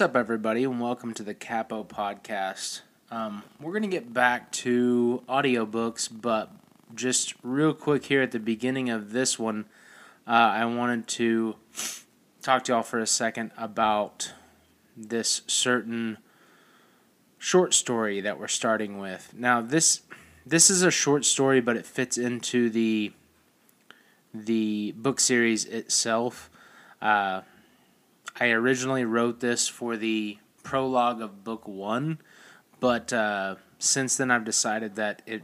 What's 0.00 0.12
up, 0.12 0.16
everybody, 0.16 0.64
and 0.64 0.80
welcome 0.80 1.12
to 1.12 1.22
the 1.22 1.34
Capo 1.34 1.84
Podcast. 1.84 2.80
Um, 3.10 3.42
we're 3.60 3.72
going 3.72 3.82
to 3.82 3.88
get 3.88 4.14
back 4.14 4.50
to 4.52 5.22
audiobooks, 5.28 6.08
but 6.10 6.50
just 6.94 7.34
real 7.42 7.74
quick 7.74 8.06
here 8.06 8.22
at 8.22 8.30
the 8.30 8.38
beginning 8.38 8.88
of 8.88 9.12
this 9.12 9.38
one, 9.38 9.66
uh, 10.26 10.30
I 10.30 10.64
wanted 10.64 11.06
to 11.08 11.56
talk 12.40 12.64
to 12.64 12.72
y'all 12.72 12.82
for 12.82 12.98
a 12.98 13.06
second 13.06 13.50
about 13.58 14.32
this 14.96 15.42
certain 15.46 16.16
short 17.36 17.74
story 17.74 18.22
that 18.22 18.40
we're 18.40 18.48
starting 18.48 19.00
with. 19.00 19.34
Now, 19.36 19.60
this 19.60 20.00
this 20.46 20.70
is 20.70 20.82
a 20.82 20.90
short 20.90 21.26
story, 21.26 21.60
but 21.60 21.76
it 21.76 21.84
fits 21.84 22.16
into 22.16 22.70
the 22.70 23.12
the 24.32 24.94
book 24.96 25.20
series 25.20 25.66
itself. 25.66 26.48
Uh, 27.02 27.42
I 28.38 28.50
originally 28.50 29.04
wrote 29.04 29.40
this 29.40 29.68
for 29.68 29.96
the 29.96 30.38
prologue 30.62 31.20
of 31.20 31.44
book 31.44 31.66
one, 31.66 32.18
but 32.78 33.12
uh, 33.12 33.56
since 33.78 34.16
then 34.16 34.30
I've 34.30 34.44
decided 34.44 34.96
that 34.96 35.22
it 35.26 35.42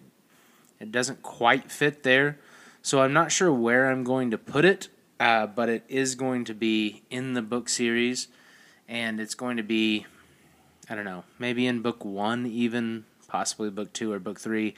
it 0.79 0.93
doesn't 0.93 1.23
quite 1.23 1.71
fit 1.71 2.03
there. 2.03 2.39
So 2.83 3.01
I'm 3.01 3.13
not 3.13 3.33
sure 3.33 3.53
where 3.53 3.91
I'm 3.91 4.05
going 4.05 4.31
to 4.31 4.39
put 4.39 4.65
it, 4.65 4.89
uh, 5.19 5.47
but 5.47 5.69
it 5.69 5.85
is 5.89 6.15
going 6.15 6.45
to 6.45 6.55
be 6.55 7.03
in 7.11 7.33
the 7.33 7.43
book 7.43 7.69
series, 7.69 8.29
and 8.87 9.19
it's 9.19 9.35
going 9.35 9.57
to 9.57 9.63
be, 9.63 10.07
I 10.89 10.95
don't 10.95 11.05
know, 11.05 11.25
maybe 11.39 11.67
in 11.67 11.83
book 11.83 12.05
one, 12.05 12.47
even 12.47 13.05
possibly 13.27 13.71
book 13.71 13.93
two 13.93 14.13
or 14.13 14.19
book 14.19 14.39
three. 14.39 14.75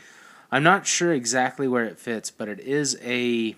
I'm 0.51 0.63
not 0.63 0.87
sure 0.87 1.13
exactly 1.13 1.69
where 1.69 1.85
it 1.85 1.99
fits, 1.99 2.31
but 2.31 2.49
it 2.49 2.61
is 2.61 2.97
a 3.03 3.55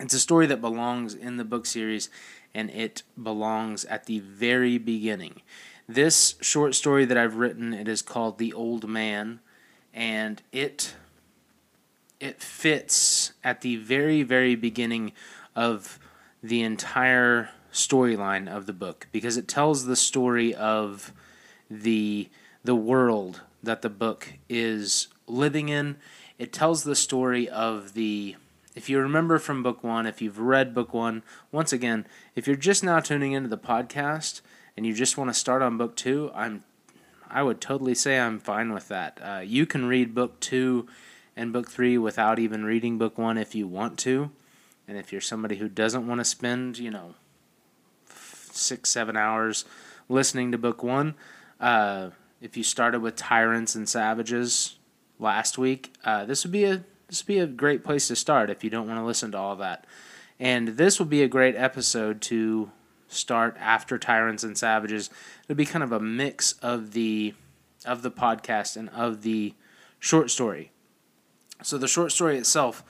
it's 0.00 0.14
a 0.14 0.18
story 0.18 0.46
that 0.46 0.60
belongs 0.60 1.14
in 1.14 1.36
the 1.36 1.44
book 1.44 1.66
series 1.66 2.08
and 2.54 2.70
it 2.70 3.02
belongs 3.20 3.84
at 3.86 4.06
the 4.06 4.20
very 4.20 4.78
beginning. 4.78 5.42
This 5.88 6.36
short 6.40 6.74
story 6.74 7.04
that 7.04 7.18
I've 7.18 7.36
written, 7.36 7.74
it 7.74 7.88
is 7.88 8.00
called 8.00 8.38
The 8.38 8.52
Old 8.52 8.88
Man, 8.88 9.40
and 9.92 10.40
it 10.52 10.94
it 12.20 12.40
fits 12.40 13.32
at 13.42 13.60
the 13.60 13.76
very 13.76 14.22
very 14.22 14.54
beginning 14.54 15.12
of 15.54 15.98
the 16.42 16.62
entire 16.62 17.50
storyline 17.72 18.48
of 18.48 18.66
the 18.66 18.72
book 18.72 19.08
because 19.12 19.36
it 19.36 19.48
tells 19.48 19.84
the 19.84 19.96
story 19.96 20.54
of 20.54 21.12
the 21.70 22.28
the 22.62 22.74
world 22.74 23.42
that 23.62 23.82
the 23.82 23.90
book 23.90 24.34
is 24.48 25.08
living 25.26 25.68
in. 25.68 25.96
It 26.38 26.52
tells 26.52 26.84
the 26.84 26.96
story 26.96 27.48
of 27.48 27.94
the 27.94 28.36
if 28.74 28.88
you 28.88 28.98
remember 28.98 29.38
from 29.38 29.62
book 29.62 29.84
one, 29.84 30.06
if 30.06 30.20
you've 30.20 30.38
read 30.38 30.74
book 30.74 30.92
one, 30.92 31.22
once 31.52 31.72
again, 31.72 32.06
if 32.34 32.46
you're 32.46 32.56
just 32.56 32.82
now 32.82 33.00
tuning 33.00 33.32
into 33.32 33.48
the 33.48 33.58
podcast 33.58 34.40
and 34.76 34.84
you 34.84 34.92
just 34.92 35.16
want 35.16 35.30
to 35.30 35.34
start 35.34 35.62
on 35.62 35.78
book 35.78 35.96
two, 35.96 36.30
I'm 36.34 36.64
I 37.30 37.42
would 37.42 37.60
totally 37.60 37.94
say 37.94 38.18
I'm 38.18 38.38
fine 38.38 38.72
with 38.72 38.88
that. 38.88 39.18
Uh, 39.22 39.40
you 39.40 39.66
can 39.66 39.86
read 39.86 40.14
book 40.14 40.38
two 40.40 40.86
and 41.36 41.52
book 41.52 41.68
three 41.68 41.98
without 41.98 42.38
even 42.38 42.64
reading 42.64 42.98
book 42.98 43.18
one 43.18 43.38
if 43.38 43.54
you 43.54 43.66
want 43.66 43.98
to, 44.00 44.30
and 44.86 44.98
if 44.98 45.12
you're 45.12 45.20
somebody 45.20 45.56
who 45.56 45.68
doesn't 45.68 46.06
want 46.06 46.20
to 46.20 46.24
spend, 46.24 46.78
you 46.78 46.90
know, 46.90 47.14
six 48.06 48.90
seven 48.90 49.16
hours 49.16 49.64
listening 50.08 50.52
to 50.52 50.58
book 50.58 50.82
one, 50.82 51.14
uh, 51.60 52.10
if 52.40 52.56
you 52.56 52.62
started 52.62 53.00
with 53.00 53.16
tyrants 53.16 53.74
and 53.74 53.88
savages 53.88 54.76
last 55.18 55.58
week, 55.58 55.94
uh, 56.04 56.24
this 56.24 56.44
would 56.44 56.52
be 56.52 56.64
a 56.64 56.84
this 57.08 57.22
would 57.22 57.28
be 57.28 57.38
a 57.38 57.46
great 57.46 57.84
place 57.84 58.08
to 58.08 58.16
start 58.16 58.50
if 58.50 58.64
you 58.64 58.70
don't 58.70 58.86
want 58.88 58.98
to 58.98 59.04
listen 59.04 59.32
to 59.32 59.38
all 59.38 59.56
that. 59.56 59.86
And 60.38 60.68
this 60.68 60.98
will 60.98 61.06
be 61.06 61.22
a 61.22 61.28
great 61.28 61.54
episode 61.56 62.20
to 62.22 62.70
start 63.08 63.56
after 63.58 63.98
Tyrants 63.98 64.42
and 64.42 64.58
Savages. 64.58 65.10
It'll 65.44 65.56
be 65.56 65.66
kind 65.66 65.82
of 65.82 65.92
a 65.92 66.00
mix 66.00 66.52
of 66.54 66.92
the 66.92 67.34
of 67.84 68.02
the 68.02 68.10
podcast 68.10 68.76
and 68.76 68.88
of 68.90 69.22
the 69.22 69.54
short 69.98 70.30
story. 70.30 70.70
So 71.62 71.78
the 71.78 71.88
short 71.88 72.12
story 72.12 72.38
itself 72.38 72.82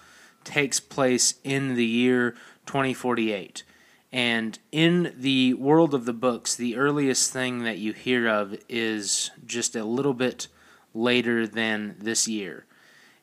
takes 0.44 0.78
place 0.78 1.34
in 1.42 1.74
the 1.74 1.84
year 1.84 2.32
2048. 2.66 3.64
And 4.12 4.58
in 4.70 5.12
the 5.16 5.54
world 5.54 5.92
of 5.92 6.04
the 6.04 6.12
books, 6.12 6.54
the 6.54 6.76
earliest 6.76 7.32
thing 7.32 7.64
that 7.64 7.78
you 7.78 7.92
hear 7.92 8.28
of 8.28 8.56
is 8.68 9.32
just 9.44 9.74
a 9.74 9.84
little 9.84 10.14
bit 10.14 10.46
later 10.94 11.48
than 11.48 11.96
this 11.98 12.28
year. 12.28 12.66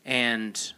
And 0.04 0.74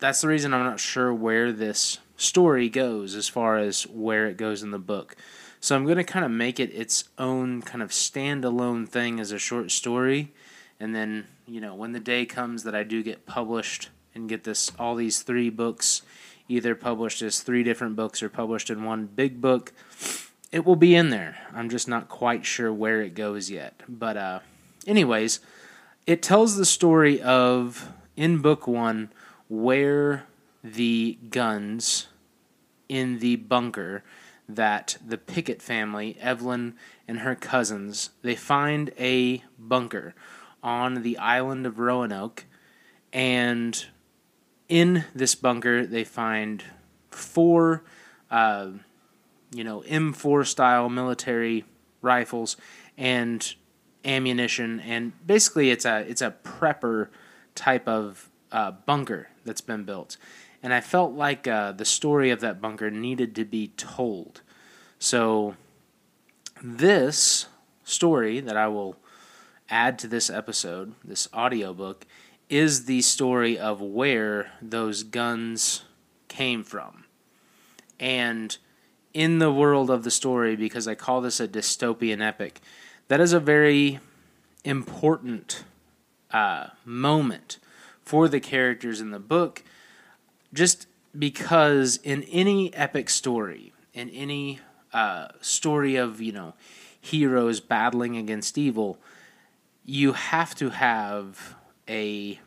that's 0.00 0.22
the 0.22 0.28
reason 0.28 0.52
I'm 0.52 0.64
not 0.64 0.80
sure 0.80 1.12
where 1.14 1.52
this 1.52 1.98
story 2.16 2.68
goes 2.68 3.14
as 3.14 3.28
far 3.28 3.58
as 3.58 3.86
where 3.86 4.26
it 4.26 4.36
goes 4.36 4.62
in 4.62 4.70
the 4.70 4.78
book. 4.78 5.16
So 5.60 5.76
I'm 5.76 5.84
going 5.84 5.98
to 5.98 6.04
kind 6.04 6.24
of 6.24 6.30
make 6.30 6.58
it 6.58 6.74
its 6.74 7.04
own 7.18 7.60
kind 7.62 7.82
of 7.82 7.90
standalone 7.90 8.88
thing 8.88 9.20
as 9.20 9.30
a 9.30 9.38
short 9.38 9.70
story. 9.70 10.32
And 10.80 10.94
then, 10.94 11.26
you 11.46 11.60
know, 11.60 11.74
when 11.74 11.92
the 11.92 12.00
day 12.00 12.24
comes 12.24 12.62
that 12.62 12.74
I 12.74 12.82
do 12.82 13.02
get 13.02 13.26
published 13.26 13.90
and 14.14 14.28
get 14.28 14.44
this 14.44 14.72
all 14.78 14.94
these 14.94 15.20
three 15.20 15.50
books 15.50 16.02
either 16.48 16.74
published 16.74 17.22
as 17.22 17.40
three 17.40 17.62
different 17.62 17.94
books 17.94 18.22
or 18.22 18.28
published 18.28 18.70
in 18.70 18.84
one 18.84 19.06
big 19.06 19.40
book, 19.40 19.72
it 20.50 20.64
will 20.64 20.76
be 20.76 20.94
in 20.94 21.10
there. 21.10 21.36
I'm 21.54 21.68
just 21.68 21.86
not 21.86 22.08
quite 22.08 22.44
sure 22.44 22.72
where 22.72 23.02
it 23.02 23.14
goes 23.14 23.50
yet. 23.50 23.82
But 23.86 24.16
uh 24.16 24.40
anyways, 24.86 25.40
it 26.06 26.22
tells 26.22 26.56
the 26.56 26.64
story 26.64 27.20
of 27.20 27.92
in 28.16 28.38
book 28.38 28.66
1 28.66 29.10
where 29.50 30.26
the 30.62 31.18
guns 31.28 32.06
in 32.88 33.18
the 33.18 33.36
bunker 33.36 34.02
that 34.48 34.96
the 35.04 35.18
Pickett 35.18 35.60
family, 35.60 36.16
Evelyn 36.20 36.74
and 37.06 37.20
her 37.20 37.34
cousins, 37.34 38.10
they 38.22 38.36
find 38.36 38.92
a 38.98 39.42
bunker 39.58 40.14
on 40.62 41.02
the 41.02 41.18
island 41.18 41.66
of 41.66 41.78
Roanoke, 41.78 42.46
and 43.12 43.86
in 44.68 45.04
this 45.14 45.34
bunker 45.34 45.84
they 45.84 46.04
find 46.04 46.62
four, 47.10 47.82
uh, 48.30 48.68
you 49.52 49.64
know, 49.64 49.82
M4 49.82 50.46
style 50.46 50.88
military 50.88 51.64
rifles 52.02 52.56
and 52.96 53.54
ammunition, 54.04 54.78
and 54.80 55.12
basically 55.26 55.70
it's 55.70 55.84
a 55.84 56.08
it's 56.08 56.22
a 56.22 56.34
prepper 56.44 57.08
type 57.56 57.88
of 57.88 58.29
uh, 58.52 58.72
bunker 58.72 59.28
that's 59.44 59.60
been 59.60 59.84
built. 59.84 60.16
And 60.62 60.74
I 60.74 60.80
felt 60.80 61.12
like 61.12 61.46
uh, 61.46 61.72
the 61.72 61.84
story 61.84 62.30
of 62.30 62.40
that 62.40 62.60
bunker 62.60 62.90
needed 62.90 63.34
to 63.36 63.44
be 63.44 63.68
told. 63.76 64.42
So, 64.98 65.56
this 66.62 67.46
story 67.84 68.40
that 68.40 68.56
I 68.56 68.68
will 68.68 68.96
add 69.70 69.98
to 70.00 70.08
this 70.08 70.28
episode, 70.28 70.94
this 71.02 71.28
audiobook, 71.32 72.06
is 72.50 72.84
the 72.84 73.00
story 73.00 73.58
of 73.58 73.80
where 73.80 74.52
those 74.60 75.02
guns 75.02 75.84
came 76.28 76.62
from. 76.62 77.04
And 77.98 78.56
in 79.14 79.38
the 79.38 79.52
world 79.52 79.90
of 79.90 80.04
the 80.04 80.10
story, 80.10 80.56
because 80.56 80.86
I 80.86 80.94
call 80.94 81.20
this 81.20 81.40
a 81.40 81.48
dystopian 81.48 82.20
epic, 82.20 82.60
that 83.08 83.20
is 83.20 83.32
a 83.32 83.40
very 83.40 84.00
important 84.64 85.64
uh, 86.32 86.68
moment 86.84 87.58
for 88.10 88.26
the 88.26 88.40
characters 88.40 89.00
in 89.00 89.12
the 89.12 89.20
book, 89.20 89.62
just 90.52 90.88
because 91.16 92.00
in 92.02 92.24
any 92.24 92.74
epic 92.74 93.08
story, 93.08 93.72
in 93.94 94.10
any 94.10 94.58
uh, 94.92 95.28
story 95.40 95.94
of, 95.94 96.20
you 96.20 96.32
know, 96.32 96.54
heroes 97.00 97.60
battling 97.60 98.16
against 98.16 98.58
evil, 98.58 98.98
you 99.84 100.14
have 100.14 100.56
to 100.56 100.70
have 100.70 101.54
a 101.88 102.40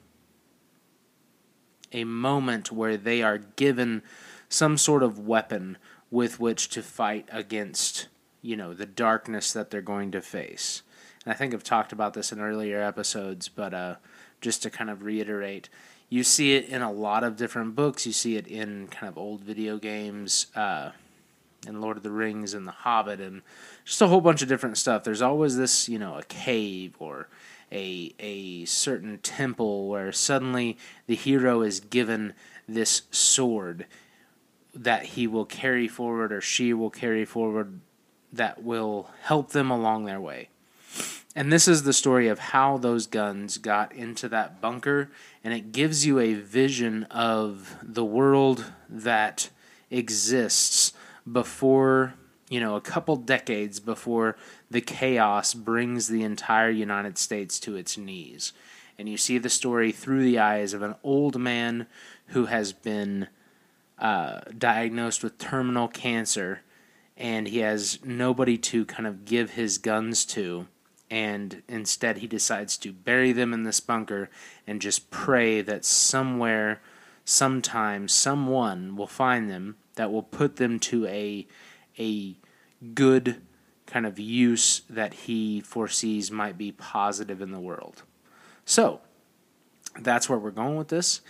a 1.94 2.04
moment 2.04 2.70
where 2.70 2.98
they 2.98 3.22
are 3.22 3.38
given 3.38 4.02
some 4.50 4.78
sort 4.78 5.02
of 5.02 5.18
weapon 5.18 5.78
with 6.12 6.42
which 6.42 6.68
to 6.72 6.82
fight 6.82 7.30
against, 7.32 8.10
you 8.42 8.58
know, 8.58 8.74
the 8.74 8.86
darkness 8.86 9.54
that 9.54 9.72
they're 9.72 9.82
going 9.82 10.12
to 10.12 10.22
face. 10.22 10.82
And 11.24 11.34
I 11.34 11.38
think 11.38 11.54
I've 11.54 11.64
talked 11.64 11.94
about 11.94 12.16
this 12.16 12.34
in 12.34 12.42
earlier 12.42 12.82
episodes, 12.82 13.48
but 13.48 13.74
uh, 13.74 13.96
just 14.44 14.62
to 14.64 14.70
kind 14.70 14.90
of 14.90 15.04
reiterate, 15.04 15.70
you 16.10 16.24
see 16.24 16.56
it 16.56 16.70
in 16.70 16.84
a 16.84 16.92
lot 16.92 17.24
of 17.24 17.36
different 17.36 17.76
books. 17.76 18.06
You 18.06 18.12
see 18.12 18.36
it 18.36 18.46
in 18.46 18.88
kind 18.90 19.10
of 19.10 19.18
old 19.18 19.42
video 19.42 19.78
games, 19.80 20.48
uh, 20.56 20.92
in 21.66 21.82
Lord 21.82 21.98
of 21.98 22.04
the 22.04 22.12
Rings 22.12 22.54
and 22.54 22.68
The 22.68 22.72
Hobbit, 22.72 23.20
and 23.20 23.42
just 23.86 24.02
a 24.02 24.08
whole 24.08 24.22
bunch 24.22 24.42
of 24.42 24.50
different 24.50 24.78
stuff. 24.78 25.04
There's 25.04 25.22
always 25.22 25.58
this, 25.58 25.88
you 25.90 25.98
know, 25.98 26.18
a 26.18 26.24
cave 26.24 26.96
or 27.00 27.30
a 27.72 28.14
a 28.20 28.66
certain 28.66 29.18
temple 29.20 29.88
where 29.88 30.12
suddenly 30.12 30.78
the 31.08 31.16
hero 31.16 31.62
is 31.62 31.80
given 31.80 32.34
this 32.68 33.04
sword 33.12 33.88
that 34.76 35.06
he 35.06 35.26
will 35.26 35.46
carry 35.46 35.88
forward 35.88 36.32
or 36.32 36.42
she 36.42 36.74
will 36.74 36.90
carry 36.90 37.26
forward 37.26 37.80
that 38.32 38.64
will 38.64 39.10
help 39.22 39.52
them 39.52 39.72
along 39.72 40.06
their 40.06 40.20
way. 40.20 40.50
And 41.36 41.52
this 41.52 41.68
is 41.68 41.84
the 41.84 41.94
story 41.94 42.28
of 42.28 42.38
how 42.38 42.78
those 42.78 43.08
guns 43.08 43.58
got 43.58 43.92
into 43.94 44.30
that 44.30 44.62
bunker, 44.62 45.10
and 45.44 45.54
it 45.54 45.72
gives 45.72 46.06
you 46.06 46.20
a 46.20 46.34
vision 46.34 47.06
of 47.06 47.76
the 47.82 48.06
world 48.06 48.72
that 48.88 49.50
exists 49.90 50.94
before 51.32 52.14
you 52.54 52.60
know, 52.60 52.76
a 52.76 52.82
couple 52.82 53.16
decades 53.16 53.80
before 53.80 54.38
the 54.70 54.80
chaos 54.80 55.56
brings 55.56 56.08
the 56.08 56.22
entire 56.22 56.70
United 56.70 57.18
States 57.18 57.60
to 57.60 57.76
its 57.76 57.98
knees. 57.98 58.54
And 59.00 59.10
you 59.10 59.18
see 59.18 59.40
the 59.40 59.50
story 59.50 59.92
through 59.92 60.24
the 60.24 60.38
eyes 60.38 60.76
of 60.76 60.84
an 60.84 60.94
old 61.04 61.40
man 61.40 61.88
who 62.28 62.46
has 62.46 62.72
been 62.72 63.28
uh, 63.98 64.42
diagnosed 64.56 65.24
with 65.24 65.40
terminal 65.40 65.88
cancer 65.88 66.62
and 67.18 67.48
he 67.48 67.60
has 67.60 67.98
nobody 68.04 68.58
to 68.58 68.86
kind 68.86 69.08
of 69.08 69.26
give 69.26 69.52
his 69.52 69.80
guns 69.80 70.24
to. 70.26 70.68
And 71.14 71.62
instead, 71.68 72.18
he 72.18 72.28
decides 72.28 72.76
to 72.78 72.92
bury 72.92 73.34
them 73.34 73.54
in 73.54 73.62
this 73.62 73.80
bunker 73.80 74.32
and 74.66 74.82
just 74.82 75.12
pray 75.12 75.62
that 75.62 75.86
somewhere, 75.86 76.82
sometime, 77.24 78.08
someone 78.08 78.96
will 78.96 79.06
find 79.06 79.48
them 79.48 79.76
that 79.94 80.12
will 80.12 80.24
put 80.24 80.56
them 80.56 80.80
to 80.80 81.06
a 81.06 81.46
a 82.00 82.36
good 82.96 83.44
kind 83.86 84.08
of 84.08 84.18
use 84.18 84.82
that 84.90 85.14
he 85.14 85.62
foresees 85.62 86.32
might 86.32 86.58
be 86.58 86.72
positive 86.72 87.44
in 87.44 87.52
the 87.52 87.60
world. 87.60 88.02
So 88.66 89.02
that's 90.00 90.28
where 90.28 90.40
we're 90.40 90.50
going 90.50 90.78
with 90.78 90.88
this, 90.88 91.22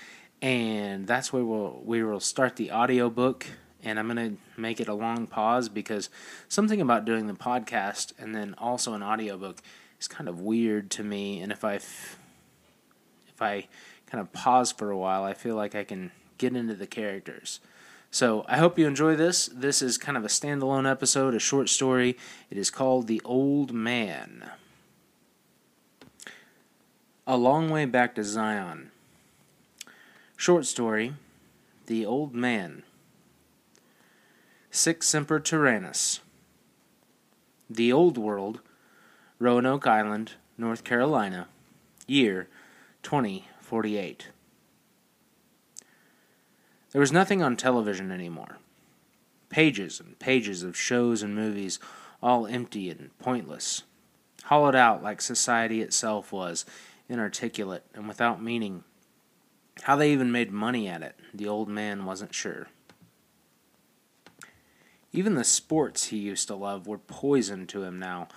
and 0.41 1.07
that's 1.07 1.33
where 1.33 1.43
we'll 1.43 1.81
we 1.83 2.01
will 2.05 2.21
start 2.21 2.55
the 2.55 2.71
audiobook 2.71 3.47
and 3.83 3.99
I'm 3.99 4.07
going 4.07 4.37
to 4.37 4.61
make 4.61 4.79
it 4.79 4.87
a 4.87 4.93
long 4.93 5.27
pause 5.27 5.69
because 5.69 6.09
something 6.47 6.81
about 6.81 7.05
doing 7.05 7.27
the 7.27 7.33
podcast 7.33 8.13
and 8.17 8.33
then 8.33 8.55
also 8.57 8.93
an 8.93 9.03
audiobook 9.03 9.61
is 9.99 10.07
kind 10.07 10.29
of 10.29 10.39
weird 10.39 10.89
to 10.91 11.03
me 11.03 11.41
and 11.41 11.51
if 11.51 11.63
I 11.63 11.75
if 11.75 13.41
I 13.41 13.67
kind 14.13 14.21
of 14.21 14.31
pause 14.31 14.71
for 14.71 14.91
a 14.91 14.97
while, 14.97 15.23
I 15.23 15.33
feel 15.33 15.55
like 15.55 15.73
I 15.73 15.83
can 15.83 16.11
get 16.37 16.55
into 16.55 16.75
the 16.75 16.85
characters. 16.85 17.59
So 18.11 18.45
I 18.47 18.57
hope 18.57 18.77
you 18.77 18.85
enjoy 18.85 19.15
this. 19.15 19.47
This 19.47 19.81
is 19.81 19.97
kind 19.97 20.15
of 20.17 20.23
a 20.23 20.27
standalone 20.27 20.89
episode, 20.89 21.33
a 21.33 21.39
short 21.39 21.67
story. 21.67 22.15
It 22.51 22.57
is 22.59 22.69
called 22.69 23.07
The 23.07 23.21
Old 23.25 23.73
Man. 23.73 24.51
A 27.25 27.37
Long 27.37 27.71
Way 27.71 27.85
Back 27.85 28.13
to 28.15 28.23
Zion. 28.23 28.91
Short 30.37 30.67
story 30.67 31.15
The 31.87 32.05
Old 32.05 32.35
Man. 32.35 32.83
Sic 34.75 35.03
Semper 35.03 35.39
Tyrannis. 35.39 36.21
The 37.69 37.93
Old 37.93 38.17
World, 38.17 38.59
Roanoke 39.37 39.85
Island, 39.85 40.31
North 40.57 40.83
Carolina, 40.83 41.47
year 42.07 42.47
2048. 43.03 44.29
There 46.91 46.99
was 46.99 47.11
nothing 47.11 47.43
on 47.43 47.55
television 47.55 48.11
anymore. 48.11 48.57
Pages 49.49 49.99
and 49.99 50.17
pages 50.17 50.63
of 50.63 50.75
shows 50.75 51.21
and 51.21 51.35
movies, 51.35 51.77
all 52.23 52.47
empty 52.47 52.89
and 52.89 53.15
pointless, 53.19 53.83
hollowed 54.45 54.75
out 54.75 55.03
like 55.03 55.21
society 55.21 55.83
itself 55.83 56.31
was, 56.31 56.65
inarticulate 57.07 57.85
and 57.93 58.07
without 58.07 58.41
meaning. 58.41 58.83
How 59.83 59.95
they 59.95 60.11
even 60.11 60.31
made 60.31 60.51
money 60.51 60.87
at 60.87 61.03
it, 61.03 61.15
the 61.31 61.47
old 61.47 61.69
man 61.69 62.05
wasn't 62.05 62.33
sure. 62.33 62.69
Even 65.13 65.35
the 65.35 65.43
sports 65.43 66.07
he 66.07 66.17
used 66.17 66.47
to 66.47 66.55
love 66.55 66.87
were 66.87 66.97
poison 66.97 67.67
to 67.67 67.83
him 67.83 67.99
now, 67.99 68.27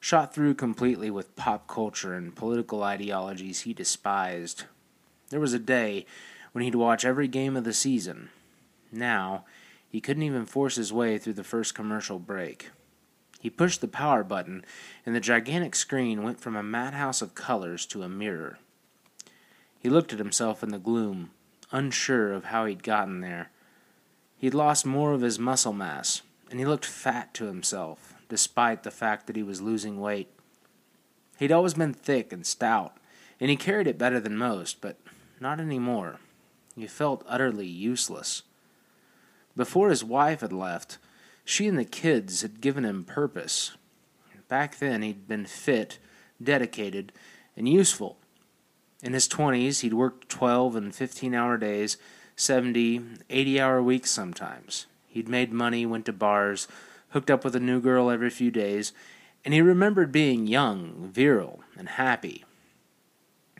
shot 0.00 0.34
through 0.34 0.54
completely 0.54 1.10
with 1.10 1.36
pop 1.36 1.68
culture 1.68 2.14
and 2.14 2.34
political 2.34 2.82
ideologies 2.82 3.60
he 3.60 3.72
despised. 3.72 4.64
There 5.30 5.40
was 5.40 5.52
a 5.52 5.60
day 5.60 6.06
when 6.52 6.64
he'd 6.64 6.74
watch 6.74 7.04
every 7.04 7.28
game 7.28 7.56
of 7.56 7.62
the 7.64 7.72
season. 7.72 8.30
Now, 8.90 9.44
he 9.88 10.00
couldn't 10.00 10.24
even 10.24 10.44
force 10.44 10.74
his 10.74 10.92
way 10.92 11.18
through 11.18 11.34
the 11.34 11.44
first 11.44 11.74
commercial 11.74 12.18
break. 12.18 12.70
He 13.40 13.50
pushed 13.50 13.80
the 13.80 13.88
power 13.88 14.24
button, 14.24 14.64
and 15.06 15.14
the 15.14 15.20
gigantic 15.20 15.76
screen 15.76 16.24
went 16.24 16.40
from 16.40 16.56
a 16.56 16.62
madhouse 16.62 17.22
of 17.22 17.36
colors 17.36 17.86
to 17.86 18.02
a 18.02 18.08
mirror. 18.08 18.58
He 19.78 19.88
looked 19.88 20.12
at 20.12 20.18
himself 20.18 20.64
in 20.64 20.70
the 20.70 20.78
gloom, 20.78 21.30
unsure 21.70 22.32
of 22.32 22.46
how 22.46 22.66
he'd 22.66 22.82
gotten 22.82 23.20
there. 23.20 23.50
He'd 24.38 24.54
lost 24.54 24.86
more 24.86 25.12
of 25.12 25.20
his 25.20 25.38
muscle 25.38 25.72
mass, 25.72 26.22
and 26.50 26.58
he 26.60 26.64
looked 26.64 26.84
fat 26.86 27.34
to 27.34 27.46
himself, 27.46 28.14
despite 28.28 28.84
the 28.84 28.90
fact 28.90 29.26
that 29.26 29.36
he 29.36 29.42
was 29.42 29.60
losing 29.60 30.00
weight. 30.00 30.28
He'd 31.38 31.52
always 31.52 31.74
been 31.74 31.92
thick 31.92 32.32
and 32.32 32.46
stout, 32.46 32.96
and 33.40 33.50
he 33.50 33.56
carried 33.56 33.88
it 33.88 33.98
better 33.98 34.20
than 34.20 34.36
most, 34.36 34.80
but 34.80 34.96
not 35.40 35.60
any 35.60 35.78
more. 35.78 36.20
He 36.76 36.86
felt 36.86 37.24
utterly 37.26 37.66
useless. 37.66 38.42
Before 39.56 39.90
his 39.90 40.04
wife 40.04 40.40
had 40.40 40.52
left, 40.52 40.98
she 41.44 41.66
and 41.66 41.76
the 41.76 41.84
kids 41.84 42.42
had 42.42 42.60
given 42.60 42.84
him 42.84 43.04
purpose. 43.04 43.76
Back 44.46 44.78
then, 44.78 45.02
he'd 45.02 45.26
been 45.26 45.46
fit, 45.46 45.98
dedicated, 46.42 47.12
and 47.56 47.68
useful. 47.68 48.18
In 49.02 49.12
his 49.12 49.28
20s, 49.28 49.80
he'd 49.80 49.94
worked 49.94 50.28
12 50.28 50.76
and 50.76 50.94
15 50.94 51.34
hour 51.34 51.56
days, 51.56 51.96
70, 52.38 53.02
80 53.28 53.60
hour 53.60 53.82
weeks 53.82 54.12
sometimes. 54.12 54.86
He'd 55.08 55.28
made 55.28 55.52
money, 55.52 55.84
went 55.84 56.06
to 56.06 56.12
bars, 56.12 56.68
hooked 57.10 57.32
up 57.32 57.44
with 57.44 57.56
a 57.56 57.60
new 57.60 57.80
girl 57.80 58.10
every 58.10 58.30
few 58.30 58.52
days, 58.52 58.92
and 59.44 59.52
he 59.52 59.60
remembered 59.60 60.12
being 60.12 60.46
young, 60.46 61.10
virile, 61.12 61.64
and 61.76 61.88
happy. 61.88 62.44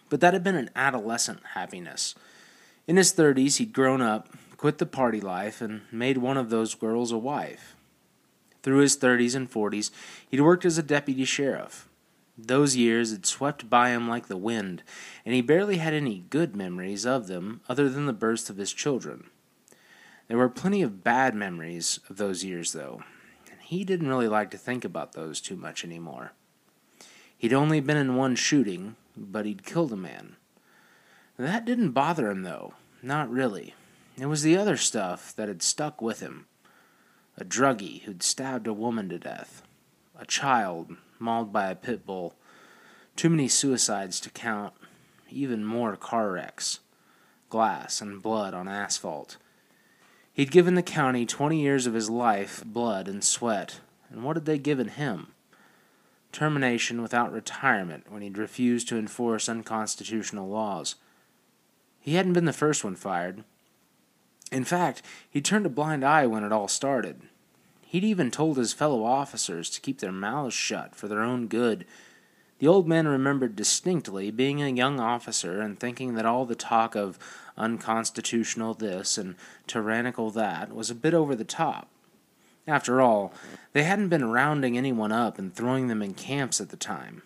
But 0.08 0.20
that 0.20 0.32
had 0.32 0.44
been 0.44 0.54
an 0.54 0.70
adolescent 0.76 1.40
happiness. 1.54 2.14
In 2.86 2.96
his 2.96 3.12
30s, 3.12 3.56
he'd 3.56 3.72
grown 3.72 4.00
up, 4.00 4.28
quit 4.56 4.78
the 4.78 4.86
party 4.86 5.20
life, 5.20 5.60
and 5.60 5.80
made 5.90 6.18
one 6.18 6.36
of 6.36 6.48
those 6.48 6.76
girls 6.76 7.10
a 7.10 7.18
wife. 7.18 7.74
Through 8.62 8.78
his 8.78 8.96
30s 8.96 9.34
and 9.34 9.50
40s, 9.50 9.90
he'd 10.30 10.40
worked 10.40 10.64
as 10.64 10.78
a 10.78 10.84
deputy 10.84 11.24
sheriff. 11.24 11.87
Those 12.40 12.76
years 12.76 13.10
had 13.10 13.26
swept 13.26 13.68
by 13.68 13.90
him 13.90 14.08
like 14.08 14.28
the 14.28 14.36
wind, 14.36 14.84
and 15.26 15.34
he 15.34 15.42
barely 15.42 15.78
had 15.78 15.92
any 15.92 16.24
good 16.30 16.54
memories 16.54 17.04
of 17.04 17.26
them 17.26 17.62
other 17.68 17.88
than 17.88 18.06
the 18.06 18.12
births 18.12 18.48
of 18.48 18.58
his 18.58 18.72
children. 18.72 19.28
There 20.28 20.38
were 20.38 20.48
plenty 20.48 20.82
of 20.82 21.02
bad 21.02 21.34
memories 21.34 21.98
of 22.08 22.16
those 22.16 22.44
years, 22.44 22.72
though, 22.72 23.02
and 23.50 23.60
he 23.60 23.82
didn't 23.82 24.08
really 24.08 24.28
like 24.28 24.52
to 24.52 24.58
think 24.58 24.84
about 24.84 25.14
those 25.14 25.40
too 25.40 25.56
much 25.56 25.84
anymore. 25.84 26.32
He'd 27.36 27.52
only 27.52 27.80
been 27.80 27.96
in 27.96 28.14
one 28.14 28.36
shooting, 28.36 28.94
but 29.16 29.44
he'd 29.44 29.64
killed 29.64 29.92
a 29.92 29.96
man. 29.96 30.36
That 31.38 31.64
didn't 31.64 31.90
bother 31.90 32.30
him, 32.30 32.42
though. 32.42 32.74
Not 33.02 33.30
really. 33.30 33.74
It 34.16 34.26
was 34.26 34.42
the 34.42 34.56
other 34.56 34.76
stuff 34.76 35.34
that 35.34 35.48
had 35.48 35.62
stuck 35.62 36.00
with 36.00 36.20
him. 36.20 36.46
A 37.36 37.44
druggie 37.44 38.02
who'd 38.02 38.22
stabbed 38.22 38.66
a 38.66 38.72
woman 38.72 39.08
to 39.08 39.18
death. 39.18 39.62
A 40.18 40.26
child 40.26 40.96
mauled 41.20 41.52
by 41.52 41.70
a 41.70 41.76
pit 41.76 42.04
bull. 42.04 42.34
Too 43.14 43.30
many 43.30 43.46
suicides 43.46 44.18
to 44.20 44.30
count. 44.30 44.74
Even 45.30 45.64
more 45.64 45.96
car 45.96 46.32
wrecks. 46.32 46.80
Glass 47.48 48.00
and 48.00 48.20
blood 48.20 48.52
on 48.52 48.66
asphalt. 48.66 49.36
He'd 50.32 50.50
given 50.50 50.74
the 50.74 50.82
county 50.82 51.24
20 51.24 51.60
years 51.60 51.86
of 51.86 51.94
his 51.94 52.10
life, 52.10 52.62
blood 52.66 53.06
and 53.06 53.22
sweat. 53.22 53.80
And 54.10 54.24
what 54.24 54.36
had 54.36 54.44
they 54.44 54.58
given 54.58 54.88
him? 54.88 55.28
Termination 56.32 57.00
without 57.00 57.32
retirement 57.32 58.10
when 58.10 58.22
he'd 58.22 58.38
refused 58.38 58.88
to 58.88 58.98
enforce 58.98 59.48
unconstitutional 59.48 60.48
laws. 60.48 60.96
He 62.00 62.14
hadn't 62.14 62.32
been 62.32 62.44
the 62.44 62.52
first 62.52 62.84
one 62.84 62.96
fired. 62.96 63.44
In 64.50 64.64
fact, 64.64 65.02
he 65.28 65.40
turned 65.40 65.66
a 65.66 65.70
blind 65.70 66.04
eye 66.04 66.26
when 66.26 66.44
it 66.44 66.52
all 66.52 66.68
started. 66.68 67.22
He'd 67.90 68.04
even 68.04 68.30
told 68.30 68.58
his 68.58 68.74
fellow 68.74 69.02
officers 69.02 69.70
to 69.70 69.80
keep 69.80 70.00
their 70.00 70.12
mouths 70.12 70.52
shut 70.52 70.94
for 70.94 71.08
their 71.08 71.22
own 71.22 71.46
good. 71.46 71.86
The 72.58 72.68
old 72.68 72.86
man 72.86 73.08
remembered 73.08 73.56
distinctly 73.56 74.30
being 74.30 74.60
a 74.60 74.68
young 74.68 75.00
officer 75.00 75.62
and 75.62 75.80
thinking 75.80 76.14
that 76.14 76.26
all 76.26 76.44
the 76.44 76.54
talk 76.54 76.94
of 76.94 77.18
unconstitutional 77.56 78.74
this 78.74 79.16
and 79.16 79.36
tyrannical 79.66 80.30
that 80.32 80.74
was 80.74 80.90
a 80.90 80.94
bit 80.94 81.14
over 81.14 81.34
the 81.34 81.44
top. 81.44 81.88
After 82.66 83.00
all, 83.00 83.32
they 83.72 83.84
hadn't 83.84 84.10
been 84.10 84.30
rounding 84.30 84.76
anyone 84.76 85.10
up 85.10 85.38
and 85.38 85.50
throwing 85.54 85.86
them 85.86 86.02
in 86.02 86.12
camps 86.12 86.60
at 86.60 86.68
the 86.68 86.76
time. 86.76 87.22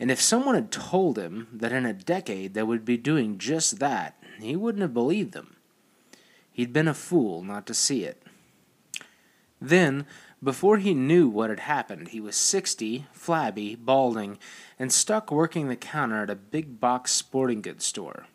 And 0.00 0.10
if 0.10 0.18
someone 0.18 0.54
had 0.54 0.70
told 0.70 1.18
him 1.18 1.46
that 1.52 1.72
in 1.72 1.84
a 1.84 1.92
decade 1.92 2.54
they 2.54 2.62
would 2.62 2.86
be 2.86 2.96
doing 2.96 3.36
just 3.36 3.80
that, 3.80 4.16
he 4.40 4.56
wouldn't 4.56 4.80
have 4.80 4.94
believed 4.94 5.34
them. 5.34 5.56
He'd 6.50 6.72
been 6.72 6.88
a 6.88 6.94
fool 6.94 7.42
not 7.42 7.66
to 7.66 7.74
see 7.74 8.04
it. 8.04 8.22
Then, 9.60 10.06
before 10.42 10.78
he 10.78 10.94
knew 10.94 11.28
what 11.28 11.50
had 11.50 11.60
happened, 11.60 12.08
he 12.08 12.20
was 12.20 12.36
sixty, 12.36 13.06
flabby, 13.12 13.74
balding, 13.74 14.38
and 14.78 14.92
stuck 14.92 15.32
working 15.32 15.68
the 15.68 15.76
counter 15.76 16.22
at 16.22 16.30
a 16.30 16.36
big 16.36 16.80
box 16.80 17.12
sporting 17.12 17.60
goods 17.60 17.84
store. 17.84 18.26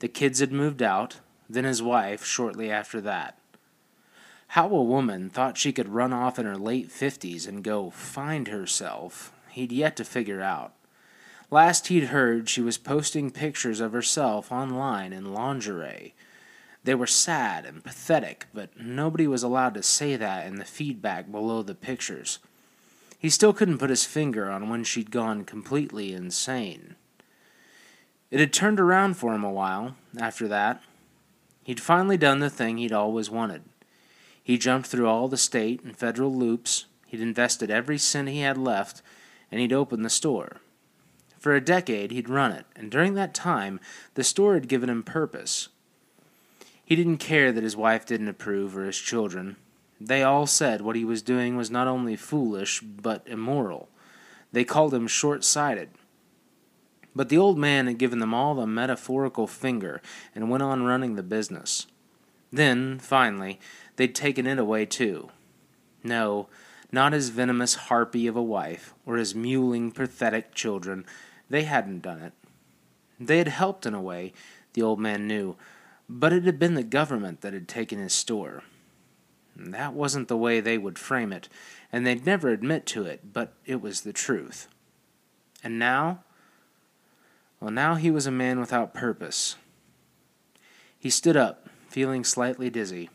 The 0.00 0.08
kids 0.08 0.40
had 0.40 0.52
moved 0.52 0.82
out, 0.82 1.20
then 1.48 1.64
his 1.64 1.82
wife 1.82 2.24
shortly 2.24 2.70
after 2.70 3.00
that. 3.00 3.38
How 4.48 4.68
a 4.68 4.82
woman 4.82 5.30
thought 5.30 5.56
she 5.56 5.72
could 5.72 5.88
run 5.88 6.12
off 6.12 6.38
in 6.38 6.46
her 6.46 6.58
late 6.58 6.90
fifties 6.90 7.46
and 7.46 7.64
go 7.64 7.90
find 7.90 8.48
herself 8.48 9.32
he'd 9.50 9.72
yet 9.72 9.96
to 9.96 10.04
figure 10.04 10.42
out. 10.42 10.72
Last 11.50 11.86
he'd 11.86 12.04
heard, 12.04 12.48
she 12.48 12.60
was 12.60 12.78
posting 12.78 13.30
pictures 13.30 13.80
of 13.80 13.92
herself 13.92 14.50
online 14.50 15.12
in 15.12 15.32
lingerie. 15.32 16.14
They 16.84 16.94
were 16.94 17.06
sad 17.06 17.64
and 17.64 17.82
pathetic, 17.82 18.46
but 18.52 18.78
nobody 18.78 19.26
was 19.26 19.42
allowed 19.42 19.74
to 19.74 19.82
say 19.82 20.16
that 20.16 20.46
in 20.46 20.56
the 20.56 20.64
feedback 20.66 21.30
below 21.30 21.62
the 21.62 21.74
pictures. 21.74 22.38
He 23.18 23.30
still 23.30 23.54
couldn't 23.54 23.78
put 23.78 23.88
his 23.88 24.04
finger 24.04 24.50
on 24.50 24.68
when 24.68 24.84
she'd 24.84 25.10
gone 25.10 25.44
completely 25.44 26.12
insane. 26.12 26.96
It 28.30 28.38
had 28.38 28.52
turned 28.52 28.78
around 28.78 29.14
for 29.14 29.34
him 29.34 29.44
a 29.44 29.50
while 29.50 29.96
after 30.18 30.46
that. 30.48 30.82
He'd 31.62 31.80
finally 31.80 32.18
done 32.18 32.40
the 32.40 32.50
thing 32.50 32.76
he'd 32.76 32.92
always 32.92 33.30
wanted. 33.30 33.62
He 34.42 34.58
jumped 34.58 34.88
through 34.88 35.08
all 35.08 35.28
the 35.28 35.38
state 35.38 35.82
and 35.82 35.96
federal 35.96 36.34
loops, 36.34 36.84
he'd 37.06 37.22
invested 37.22 37.70
every 37.70 37.96
cent 37.96 38.28
he 38.28 38.40
had 38.40 38.58
left, 38.58 39.00
and 39.50 39.58
he'd 39.58 39.72
opened 39.72 40.04
the 40.04 40.10
store. 40.10 40.58
For 41.38 41.54
a 41.54 41.64
decade, 41.64 42.10
he'd 42.10 42.28
run 42.28 42.52
it, 42.52 42.66
and 42.76 42.90
during 42.90 43.14
that 43.14 43.32
time, 43.32 43.80
the 44.14 44.24
store 44.24 44.52
had 44.52 44.68
given 44.68 44.90
him 44.90 45.02
purpose. 45.02 45.68
He 46.84 46.96
didn't 46.96 47.18
care 47.18 47.50
that 47.52 47.64
his 47.64 47.76
wife 47.76 48.04
didn't 48.04 48.28
approve 48.28 48.76
or 48.76 48.84
his 48.84 48.98
children. 48.98 49.56
They 50.00 50.22
all 50.22 50.46
said 50.46 50.82
what 50.82 50.96
he 50.96 51.04
was 51.04 51.22
doing 51.22 51.56
was 51.56 51.70
not 51.70 51.86
only 51.86 52.16
foolish, 52.16 52.80
but 52.80 53.26
immoral. 53.26 53.88
They 54.52 54.64
called 54.64 54.92
him 54.92 55.06
short 55.06 55.44
sighted. 55.44 55.90
But 57.16 57.28
the 57.28 57.38
old 57.38 57.58
man 57.58 57.86
had 57.86 57.98
given 57.98 58.18
them 58.18 58.34
all 58.34 58.54
the 58.54 58.66
metaphorical 58.66 59.46
finger 59.46 60.02
and 60.34 60.50
went 60.50 60.62
on 60.62 60.82
running 60.82 61.14
the 61.14 61.22
business. 61.22 61.86
Then, 62.52 62.98
finally, 62.98 63.58
they'd 63.96 64.14
taken 64.14 64.46
it 64.46 64.58
away 64.58 64.84
too. 64.84 65.30
No, 66.02 66.48
not 66.92 67.12
his 67.12 67.30
venomous 67.30 67.74
harpy 67.74 68.26
of 68.26 68.36
a 68.36 68.42
wife 68.42 68.94
or 69.06 69.16
his 69.16 69.34
mewling, 69.34 69.94
pathetic 69.94 70.54
children. 70.54 71.04
They 71.48 71.62
hadn't 71.62 72.02
done 72.02 72.20
it. 72.20 72.32
They 73.18 73.38
had 73.38 73.48
helped 73.48 73.86
in 73.86 73.94
a 73.94 74.02
way, 74.02 74.32
the 74.74 74.82
old 74.82 75.00
man 75.00 75.26
knew, 75.26 75.56
but 76.08 76.32
it 76.32 76.44
had 76.44 76.58
been 76.58 76.74
the 76.74 76.82
government 76.82 77.40
that 77.40 77.52
had 77.52 77.68
taken 77.68 77.98
his 77.98 78.12
store. 78.12 78.62
That 79.56 79.94
wasn't 79.94 80.28
the 80.28 80.36
way 80.36 80.60
they 80.60 80.78
would 80.78 80.98
frame 80.98 81.32
it, 81.32 81.48
and 81.92 82.06
they'd 82.06 82.26
never 82.26 82.48
admit 82.48 82.86
to 82.86 83.04
it, 83.04 83.32
but 83.32 83.54
it 83.64 83.80
was 83.80 84.00
the 84.00 84.12
truth. 84.12 84.68
And 85.62 85.78
now? 85.78 86.24
Well, 87.60 87.70
now 87.70 87.94
he 87.94 88.10
was 88.10 88.26
a 88.26 88.32
man 88.32 88.58
without 88.60 88.92
purpose. 88.92 89.56
He 90.98 91.10
stood 91.10 91.36
up, 91.36 91.68
feeling 91.88 92.24
slightly 92.24 92.68
dizzy. 92.68 93.10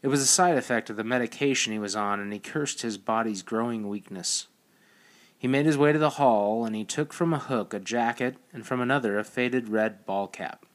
It 0.00 0.08
was 0.08 0.20
a 0.20 0.26
side 0.26 0.56
effect 0.56 0.90
of 0.90 0.96
the 0.96 1.04
medication 1.04 1.72
he 1.72 1.78
was 1.78 1.96
on, 1.96 2.20
and 2.20 2.32
he 2.32 2.38
cursed 2.38 2.82
his 2.82 2.96
body's 2.96 3.42
growing 3.42 3.88
weakness. 3.88 4.46
He 5.36 5.48
made 5.48 5.66
his 5.66 5.78
way 5.78 5.92
to 5.92 5.98
the 5.98 6.10
hall, 6.10 6.64
and 6.64 6.76
he 6.76 6.84
took 6.84 7.12
from 7.12 7.34
a 7.34 7.38
hook 7.38 7.74
a 7.74 7.80
jacket 7.80 8.36
and 8.52 8.66
from 8.66 8.80
another 8.80 9.18
a 9.18 9.24
faded 9.24 9.68
red 9.68 10.06
ball 10.06 10.28
cap. 10.28 10.66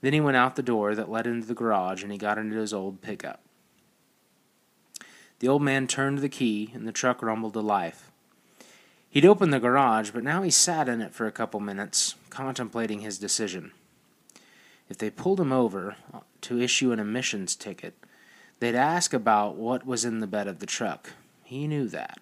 Then 0.00 0.12
he 0.12 0.20
went 0.20 0.36
out 0.36 0.56
the 0.56 0.62
door 0.62 0.94
that 0.94 1.10
led 1.10 1.26
into 1.26 1.46
the 1.46 1.54
garage, 1.54 2.02
and 2.02 2.12
he 2.12 2.18
got 2.18 2.38
into 2.38 2.56
his 2.56 2.72
old 2.72 3.00
pickup. 3.00 3.40
The 5.38 5.48
old 5.48 5.62
man 5.62 5.86
turned 5.86 6.18
the 6.18 6.28
key, 6.28 6.70
and 6.74 6.86
the 6.86 6.92
truck 6.92 7.22
rumbled 7.22 7.54
to 7.54 7.60
life. 7.60 8.10
He'd 9.08 9.24
opened 9.24 9.52
the 9.52 9.60
garage, 9.60 10.10
but 10.10 10.24
now 10.24 10.42
he 10.42 10.50
sat 10.50 10.88
in 10.88 11.00
it 11.00 11.14
for 11.14 11.26
a 11.26 11.32
couple 11.32 11.60
minutes, 11.60 12.14
contemplating 12.30 13.00
his 13.00 13.18
decision. 13.18 13.72
If 14.88 14.98
they 14.98 15.10
pulled 15.10 15.40
him 15.40 15.52
over 15.52 15.96
uh, 16.12 16.20
to 16.42 16.60
issue 16.60 16.92
an 16.92 17.00
emissions 17.00 17.56
ticket, 17.56 17.94
they'd 18.60 18.74
ask 18.74 19.12
about 19.12 19.56
what 19.56 19.86
was 19.86 20.04
in 20.04 20.20
the 20.20 20.26
bed 20.26 20.46
of 20.46 20.58
the 20.58 20.66
truck. 20.66 21.14
He 21.42 21.66
knew 21.66 21.88
that. 21.88 22.18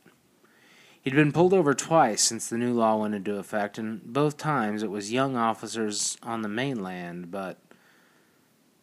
He'd 1.02 1.14
been 1.14 1.32
pulled 1.32 1.52
over 1.52 1.74
twice 1.74 2.22
since 2.22 2.48
the 2.48 2.56
new 2.56 2.72
law 2.72 2.96
went 2.96 3.14
into 3.14 3.36
effect, 3.36 3.76
and 3.76 4.02
both 4.04 4.36
times 4.36 4.82
it 4.82 4.90
was 4.90 5.12
young 5.12 5.36
officers 5.36 6.16
on 6.22 6.42
the 6.42 6.48
mainland, 6.48 7.30
but 7.30 7.58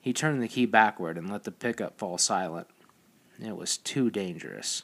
he 0.02 0.12
turned 0.12 0.42
the 0.42 0.48
key 0.48 0.66
backward 0.66 1.18
and 1.18 1.30
let 1.30 1.44
the 1.44 1.52
pickup 1.52 1.98
fall 1.98 2.18
silent. 2.18 2.68
It 3.40 3.56
was 3.56 3.78
too 3.78 4.10
dangerous. 4.10 4.84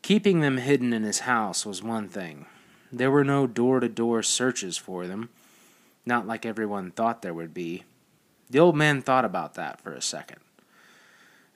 Keeping 0.00 0.40
them 0.40 0.56
hidden 0.56 0.92
in 0.92 1.02
his 1.02 1.20
house 1.20 1.66
was 1.66 1.82
one 1.82 2.08
thing. 2.08 2.46
There 2.90 3.10
were 3.10 3.24
no 3.24 3.46
door 3.46 3.80
to 3.80 3.88
door 3.88 4.22
searches 4.22 4.76
for 4.76 5.06
them, 5.06 5.30
not 6.04 6.26
like 6.26 6.44
everyone 6.46 6.90
thought 6.90 7.22
there 7.22 7.34
would 7.34 7.54
be. 7.54 7.84
The 8.50 8.58
old 8.58 8.76
man 8.76 9.00
thought 9.02 9.24
about 9.24 9.54
that 9.54 9.80
for 9.80 9.92
a 9.92 10.02
second. 10.02 10.40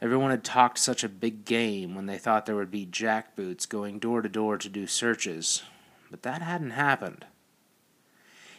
Everyone 0.01 0.31
had 0.31 0.45
talked 0.45 0.79
such 0.79 1.03
a 1.03 1.09
big 1.09 1.45
game 1.45 1.95
when 1.95 2.07
they 2.07 2.19
thought 2.19 2.47
there 2.47 2.57
would 2.57 2.71
be 2.71 2.87
jackboots 2.87 3.69
going 3.69 3.99
door 3.99 4.23
to 4.23 4.29
door 4.29 4.59
to 4.59 4.69
do 4.69 4.87
searches, 4.87 5.63
but 6.11 6.23
that 6.23 6.43
hadn't 6.43 6.71
happened. 6.71 7.25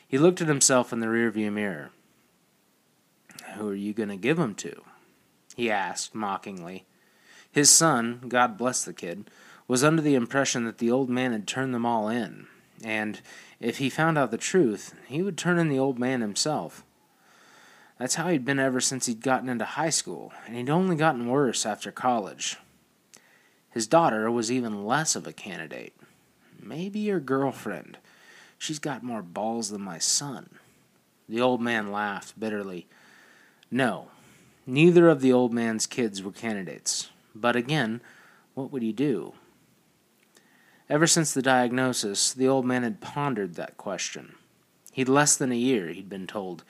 He 0.07 0.17
looked 0.17 0.41
at 0.41 0.47
himself 0.47 0.91
in 0.91 0.99
the 0.99 1.07
rearview 1.07 1.51
mirror. 1.51 1.91
Who 3.57 3.69
are 3.69 3.75
you 3.75 3.93
going 3.93 4.09
to 4.09 4.15
give 4.15 4.37
give 4.37 4.43
'em 4.43 4.55
to? 4.55 4.83
he 5.55 5.71
asked 5.71 6.13
mockingly. 6.13 6.85
His 7.51 7.69
son, 7.69 8.21
God 8.27 8.57
bless 8.57 8.85
the 8.85 8.93
kid, 8.93 9.29
was 9.67 9.83
under 9.83 10.01
the 10.01 10.15
impression 10.15 10.65
that 10.65 10.77
the 10.77 10.91
old 10.91 11.09
man 11.09 11.31
had 11.31 11.47
turned 11.47 11.73
them 11.73 11.85
all 11.85 12.07
in, 12.07 12.47
and 12.83 13.19
if 13.59 13.79
he 13.79 13.89
found 13.89 14.17
out 14.17 14.29
the 14.31 14.37
truth, 14.37 14.93
he 15.07 15.23
would 15.23 15.37
turn 15.37 15.57
in 15.57 15.69
the 15.69 15.79
old 15.79 15.97
man 15.97 16.21
himself. 16.21 16.83
That's 17.97 18.15
how 18.15 18.27
he'd 18.29 18.45
been 18.45 18.59
ever 18.59 18.79
since 18.79 19.07
he'd 19.07 19.21
gotten 19.21 19.49
into 19.49 19.65
high 19.65 19.89
school, 19.89 20.31
and 20.45 20.55
he'd 20.55 20.69
only 20.69 20.95
gotten 20.95 21.27
worse 21.27 21.65
after 21.65 21.91
college. 21.91 22.57
His 23.71 23.87
daughter 23.87 24.29
was 24.29 24.51
even 24.51 24.85
less 24.85 25.15
of 25.15 25.25
a 25.25 25.33
candidate. 25.33 25.95
Maybe 26.61 26.99
your 26.99 27.19
girlfriend. 27.19 27.97
She's 28.57 28.79
got 28.79 29.03
more 29.03 29.23
balls 29.23 29.69
than 29.69 29.81
my 29.81 29.97
son. 29.97 30.49
The 31.27 31.41
old 31.41 31.61
man 31.61 31.91
laughed 31.91 32.39
bitterly. 32.39 32.87
No, 33.69 34.07
neither 34.65 35.09
of 35.09 35.21
the 35.21 35.33
old 35.33 35.53
man's 35.53 35.85
kids 35.85 36.23
were 36.23 36.31
candidates. 36.31 37.09
But 37.35 37.55
again, 37.55 38.01
what 38.53 38.71
would 38.71 38.81
he 38.81 38.93
do? 38.93 39.33
Ever 40.89 41.05
since 41.05 41.33
the 41.33 41.41
diagnosis, 41.41 42.33
the 42.33 42.47
old 42.47 42.65
man 42.65 42.83
had 42.83 43.01
pondered 43.01 43.55
that 43.55 43.75
question. 43.75 44.35
He'd 44.93 45.09
less 45.09 45.35
than 45.35 45.51
a 45.51 45.55
year, 45.55 45.89
he'd 45.89 46.09
been 46.09 46.27
told. 46.27 46.63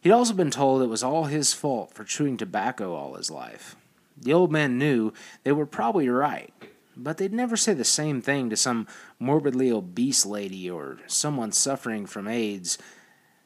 He'd 0.00 0.10
also 0.10 0.34
been 0.34 0.50
told 0.50 0.82
it 0.82 0.86
was 0.86 1.04
all 1.04 1.24
his 1.24 1.52
fault 1.52 1.94
for 1.94 2.04
chewing 2.04 2.36
tobacco 2.36 2.94
all 2.94 3.14
his 3.14 3.30
life. 3.30 3.76
The 4.16 4.32
old 4.32 4.50
man 4.50 4.78
knew 4.78 5.12
they 5.44 5.52
were 5.52 5.66
probably 5.66 6.08
right, 6.08 6.52
but 6.96 7.18
they'd 7.18 7.32
never 7.32 7.56
say 7.56 7.72
the 7.72 7.84
same 7.84 8.20
thing 8.20 8.50
to 8.50 8.56
some 8.56 8.88
morbidly 9.20 9.70
obese 9.70 10.26
lady 10.26 10.68
or 10.68 10.98
someone 11.06 11.52
suffering 11.52 12.04
from 12.06 12.26
AIDS. 12.26 12.78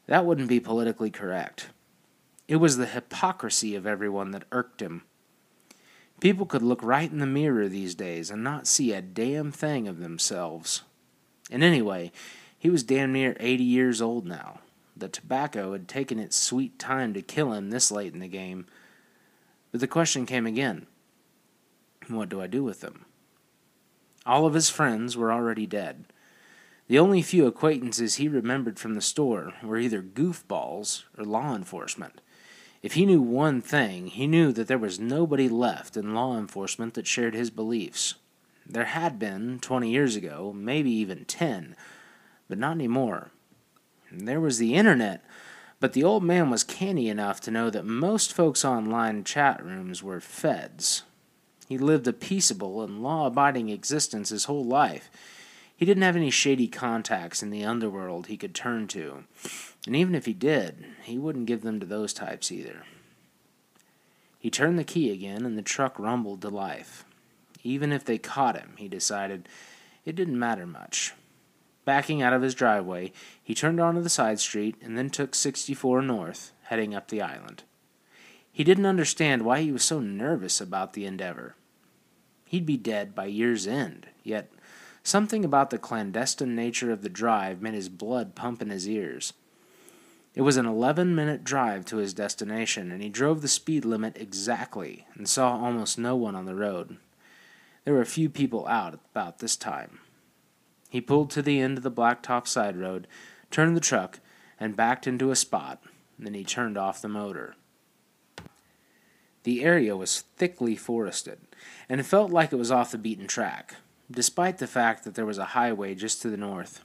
That 0.07 0.25
wouldn't 0.25 0.49
be 0.49 0.59
politically 0.59 1.11
correct. 1.11 1.67
It 2.51 2.59
was 2.59 2.75
the 2.75 2.85
hypocrisy 2.85 3.75
of 3.75 3.87
everyone 3.87 4.31
that 4.31 4.43
irked 4.51 4.81
him. 4.81 5.03
People 6.19 6.45
could 6.45 6.61
look 6.61 6.83
right 6.83 7.09
in 7.09 7.19
the 7.19 7.25
mirror 7.25 7.69
these 7.69 7.95
days 7.95 8.29
and 8.29 8.43
not 8.43 8.67
see 8.67 8.91
a 8.91 9.01
damn 9.01 9.53
thing 9.53 9.87
of 9.87 9.99
themselves. 9.99 10.81
And 11.49 11.63
anyway, 11.63 12.11
he 12.59 12.69
was 12.69 12.83
damn 12.83 13.13
near 13.13 13.37
80 13.39 13.63
years 13.63 14.01
old 14.01 14.25
now. 14.25 14.59
The 14.97 15.07
tobacco 15.07 15.71
had 15.71 15.87
taken 15.87 16.19
its 16.19 16.35
sweet 16.35 16.77
time 16.77 17.13
to 17.13 17.21
kill 17.21 17.53
him 17.53 17.69
this 17.69 17.89
late 17.89 18.13
in 18.13 18.19
the 18.19 18.27
game. 18.27 18.65
But 19.71 19.79
the 19.79 19.87
question 19.87 20.25
came 20.25 20.45
again 20.45 20.87
what 22.09 22.27
do 22.27 22.41
I 22.41 22.47
do 22.47 22.65
with 22.65 22.81
them? 22.81 23.05
All 24.25 24.45
of 24.45 24.55
his 24.55 24.69
friends 24.69 25.15
were 25.15 25.31
already 25.31 25.65
dead. 25.65 26.03
The 26.89 26.99
only 26.99 27.21
few 27.21 27.45
acquaintances 27.45 28.15
he 28.15 28.27
remembered 28.27 28.77
from 28.77 28.95
the 28.95 28.99
store 28.99 29.53
were 29.63 29.77
either 29.77 30.01
goofballs 30.01 31.03
or 31.17 31.23
law 31.23 31.55
enforcement. 31.55 32.19
If 32.81 32.93
he 32.93 33.05
knew 33.05 33.21
one 33.21 33.61
thing, 33.61 34.07
he 34.07 34.25
knew 34.25 34.51
that 34.53 34.67
there 34.67 34.77
was 34.77 34.99
nobody 34.99 35.47
left 35.47 35.95
in 35.95 36.15
law 36.15 36.37
enforcement 36.37 36.95
that 36.95 37.05
shared 37.05 37.35
his 37.35 37.51
beliefs. 37.51 38.15
There 38.65 38.85
had 38.85 39.19
been, 39.19 39.59
twenty 39.59 39.91
years 39.91 40.15
ago, 40.15 40.53
maybe 40.55 40.91
even 40.91 41.25
ten, 41.25 41.75
but 42.49 42.57
not 42.57 42.71
anymore. 42.71 43.31
There 44.11 44.39
was 44.39 44.57
the 44.57 44.73
internet, 44.73 45.23
but 45.79 45.93
the 45.93 46.03
old 46.03 46.23
man 46.23 46.49
was 46.49 46.63
canny 46.63 47.07
enough 47.07 47.39
to 47.41 47.51
know 47.51 47.69
that 47.69 47.85
most 47.85 48.33
folks 48.33 48.65
online 48.65 49.23
chat 49.23 49.63
rooms 49.63 50.01
were 50.01 50.19
feds. 50.19 51.03
He 51.67 51.77
lived 51.77 52.07
a 52.07 52.13
peaceable 52.13 52.81
and 52.81 53.01
law 53.01 53.27
abiding 53.27 53.69
existence 53.69 54.29
his 54.29 54.45
whole 54.45 54.65
life. 54.65 55.09
He 55.81 55.87
didn't 55.87 56.03
have 56.03 56.15
any 56.15 56.29
shady 56.29 56.67
contacts 56.67 57.41
in 57.41 57.49
the 57.49 57.65
underworld 57.65 58.27
he 58.27 58.37
could 58.37 58.53
turn 58.53 58.87
to. 58.89 59.23
And 59.87 59.95
even 59.95 60.13
if 60.13 60.27
he 60.27 60.33
did, 60.33 60.85
he 61.01 61.17
wouldn't 61.17 61.47
give 61.47 61.63
them 61.63 61.79
to 61.79 61.87
those 61.87 62.13
types 62.13 62.51
either. 62.51 62.83
He 64.37 64.51
turned 64.51 64.77
the 64.77 64.83
key 64.83 65.09
again, 65.09 65.43
and 65.43 65.57
the 65.57 65.63
truck 65.63 65.97
rumbled 65.97 66.43
to 66.43 66.49
life. 66.49 67.03
Even 67.63 67.91
if 67.91 68.05
they 68.05 68.19
caught 68.19 68.55
him, 68.55 68.73
he 68.77 68.87
decided, 68.87 69.49
it 70.05 70.15
didn't 70.15 70.37
matter 70.37 70.67
much. 70.67 71.15
Backing 71.83 72.21
out 72.21 72.33
of 72.33 72.43
his 72.43 72.53
driveway, 72.53 73.11
he 73.43 73.55
turned 73.55 73.79
onto 73.79 74.03
the 74.03 74.07
side 74.07 74.39
street 74.39 74.75
and 74.83 74.95
then 74.95 75.09
took 75.09 75.33
64 75.33 76.03
north, 76.03 76.51
heading 76.65 76.93
up 76.93 77.07
the 77.07 77.23
island. 77.23 77.63
He 78.51 78.63
didn't 78.63 78.85
understand 78.85 79.41
why 79.41 79.61
he 79.61 79.71
was 79.71 79.81
so 79.81 79.99
nervous 79.99 80.61
about 80.61 80.93
the 80.93 81.07
endeavor. 81.07 81.55
He'd 82.45 82.67
be 82.67 82.77
dead 82.77 83.15
by 83.15 83.25
year's 83.25 83.65
end, 83.65 84.05
yet 84.23 84.51
something 85.03 85.43
about 85.43 85.69
the 85.69 85.77
clandestine 85.77 86.55
nature 86.55 86.91
of 86.91 87.01
the 87.01 87.09
drive 87.09 87.61
made 87.61 87.73
his 87.73 87.89
blood 87.89 88.35
pump 88.35 88.61
in 88.61 88.69
his 88.69 88.87
ears. 88.87 89.33
It 90.33 90.41
was 90.41 90.57
an 90.57 90.65
11 90.65 91.13
minute 91.13 91.43
drive 91.43 91.85
to 91.85 91.97
his 91.97 92.13
destination, 92.13 92.91
and 92.91 93.01
he 93.01 93.09
drove 93.09 93.41
the 93.41 93.47
speed 93.47 93.83
limit 93.83 94.15
exactly 94.17 95.05
and 95.15 95.27
saw 95.27 95.51
almost 95.51 95.97
no 95.97 96.15
one 96.15 96.35
on 96.35 96.45
the 96.45 96.55
road. 96.55 96.97
There 97.83 97.93
were 97.93 98.05
few 98.05 98.29
people 98.29 98.67
out 98.67 98.93
about 98.93 99.39
this 99.39 99.57
time. 99.57 99.99
He 100.89 101.01
pulled 101.01 101.31
to 101.31 101.41
the 101.41 101.59
end 101.59 101.77
of 101.77 101.83
the 101.83 101.91
blacktop 101.91 102.47
side 102.47 102.77
road, 102.77 103.07
turned 103.49 103.75
the 103.75 103.81
truck, 103.81 104.19
and 104.59 104.75
backed 104.75 105.07
into 105.07 105.31
a 105.31 105.35
spot. 105.35 105.81
Then 106.17 106.33
he 106.33 106.43
turned 106.43 106.77
off 106.77 107.01
the 107.01 107.07
motor. 107.07 107.55
The 109.43 109.63
area 109.63 109.97
was 109.97 110.21
thickly 110.37 110.75
forested, 110.75 111.39
and 111.89 111.99
it 111.99 112.05
felt 112.05 112.29
like 112.31 112.53
it 112.53 112.57
was 112.57 112.71
off 112.71 112.91
the 112.91 112.97
beaten 112.97 113.25
track, 113.25 113.75
despite 114.11 114.57
the 114.57 114.67
fact 114.67 115.03
that 115.03 115.15
there 115.15 115.25
was 115.25 115.37
a 115.37 115.45
highway 115.45 115.95
just 115.95 116.21
to 116.21 116.29
the 116.29 116.37
north. 116.37 116.83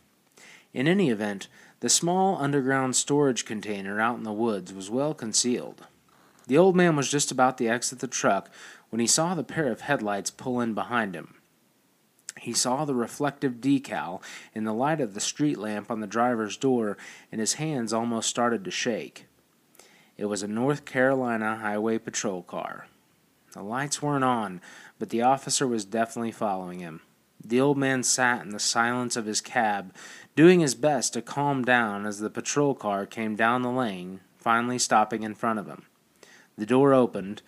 In 0.73 0.87
any 0.87 1.11
event, 1.11 1.49
the 1.80 1.88
small 1.88 2.37
underground 2.40 2.97
storage 2.97 3.45
container 3.45 4.00
out 4.00 4.16
in 4.16 4.25
the 4.25 4.33
woods 4.33 4.73
was 4.73 4.90
well 4.90 5.14
concealed. 5.14 5.87
The 6.47 6.59
old 6.59 6.76
man 6.76 6.97
was 6.97 7.11
just 7.11 7.30
about 7.30 7.59
to 7.59 7.66
exit 7.66 7.99
the 7.99 8.06
truck 8.06 8.50
when 8.90 9.00
he 9.00 9.06
saw 9.06 9.35
the 9.35 9.45
pair 9.45 9.71
of 9.71 9.83
headlights 9.83 10.30
pull 10.30 10.61
in 10.61 10.75
behind 10.75 11.14
him. 11.14 11.35
He 12.38 12.52
saw 12.52 12.85
the 12.85 12.95
reflective 12.95 13.54
decal 13.54 14.23
in 14.54 14.64
the 14.64 14.75
light 14.75 15.00
of 15.00 15.14
the 15.14 15.21
street 15.21 15.59
lamp 15.59 15.90
on 15.90 16.00
the 16.00 16.06
driver's 16.06 16.56
door, 16.56 16.97
and 17.33 17.40
his 17.40 17.54
hands 17.54 17.92
almost 17.92 18.28
started 18.28 18.64
to 18.64 18.71
shake. 18.71 19.26
It 20.16 20.26
was 20.26 20.42
a 20.42 20.49
North 20.49 20.85
Carolina 20.85 21.56
Highway 21.56 21.99
Patrol 21.99 22.42
car. 22.42 22.87
The 23.52 23.62
lights 23.62 24.02
weren't 24.02 24.25
on, 24.25 24.61
but 24.99 25.09
the 25.09 25.23
officer 25.23 25.66
was 25.66 25.85
definitely 25.85 26.33
following 26.33 26.80
him. 26.80 27.00
The 27.49 27.61
old 27.61 27.79
man 27.79 28.03
sat 28.03 28.45
in 28.45 28.50
the 28.50 28.59
silence 28.59 29.15
of 29.15 29.26
his 29.26 29.41
cab, 29.41 29.95
doing 30.35 30.59
his 30.59 30.75
best 30.75 31.12
to 31.12 31.23
calm 31.23 31.65
down 31.65 32.05
as 32.05 32.19
the 32.19 32.29
patrol 32.29 32.75
car 32.75 33.07
came 33.07 33.37
down 33.37 33.62
the 33.62 33.71
lane, 33.71 34.19
finally 34.37 34.81
stopping 34.81 35.23
in 35.23 35.37
front 35.37 35.61
of 35.61 35.69
him. 35.69 35.87
The 36.59 36.67
door 36.67 36.93
opened, 36.93 37.43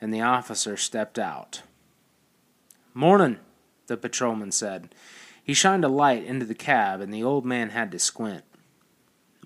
and 0.00 0.12
the 0.12 0.22
officer 0.22 0.76
stepped 0.76 1.20
out. 1.20 1.62
Mornin', 2.94 3.38
the 3.86 3.96
patrolman 3.96 4.50
said. 4.50 4.92
He 5.40 5.54
shined 5.54 5.84
a 5.84 5.88
light 5.88 6.24
into 6.24 6.44
the 6.44 6.54
cab, 6.54 7.00
and 7.00 7.14
the 7.14 7.22
old 7.22 7.46
man 7.46 7.70
had 7.70 7.92
to 7.92 8.00
squint. 8.00 8.42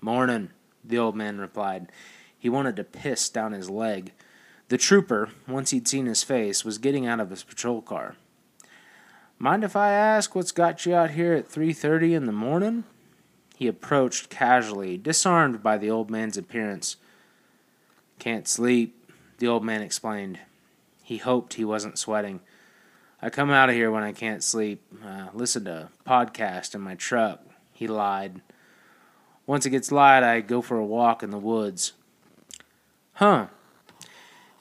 Mornin', 0.01 0.49
the 0.83 0.97
old 0.97 1.15
man 1.15 1.37
replied. 1.37 1.91
He 2.35 2.49
wanted 2.49 2.75
to 2.77 2.83
piss 2.83 3.29
down 3.29 3.51
his 3.51 3.69
leg. 3.69 4.11
The 4.69 4.79
trooper, 4.79 5.29
once 5.47 5.69
he'd 5.69 5.87
seen 5.87 6.07
his 6.07 6.23
face, 6.23 6.65
was 6.65 6.79
getting 6.79 7.05
out 7.05 7.19
of 7.19 7.29
his 7.29 7.43
patrol 7.43 7.83
car. 7.83 8.15
Mind 9.43 9.65
if 9.65 9.75
I 9.75 9.91
ask 9.91 10.35
what's 10.35 10.53
got 10.53 10.85
you 10.85 10.95
out 10.95 11.11
here 11.11 11.33
at 11.33 11.49
3:30 11.49 12.15
in 12.15 12.27
the 12.27 12.31
morning? 12.31 12.85
He 13.57 13.67
approached 13.67 14.29
casually, 14.29 14.97
disarmed 14.97 15.61
by 15.61 15.77
the 15.77 15.89
old 15.91 16.09
man's 16.09 16.37
appearance. 16.37 16.95
Can't 18.19 18.47
sleep, 18.47 19.11
the 19.39 19.49
old 19.49 19.65
man 19.65 19.81
explained. 19.81 20.39
He 21.03 21.17
hoped 21.17 21.55
he 21.55 21.65
wasn't 21.65 21.99
sweating. 21.99 22.39
I 23.21 23.29
come 23.29 23.49
out 23.49 23.67
of 23.67 23.75
here 23.75 23.91
when 23.91 24.01
I 24.01 24.13
can't 24.13 24.41
sleep, 24.41 24.81
uh, 25.05 25.27
listen 25.33 25.65
to 25.65 25.89
a 25.89 26.09
podcast 26.09 26.73
in 26.73 26.79
my 26.79 26.95
truck, 26.95 27.41
he 27.73 27.85
lied. 27.85 28.41
Once 29.45 29.65
it 29.65 29.71
gets 29.71 29.91
light, 29.91 30.23
I 30.23 30.39
go 30.39 30.61
for 30.61 30.77
a 30.77 30.85
walk 30.85 31.21
in 31.21 31.31
the 31.31 31.37
woods. 31.37 31.91
Huh. 33.15 33.47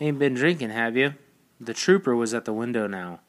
Ain't 0.01 0.19
been 0.19 0.35
drinking, 0.35 0.71
have 0.71 0.97
you? 0.97 1.15
The 1.61 1.73
trooper 1.73 2.17
was 2.17 2.35
at 2.35 2.47
the 2.47 2.53
window 2.53 2.89
now. 2.89 3.21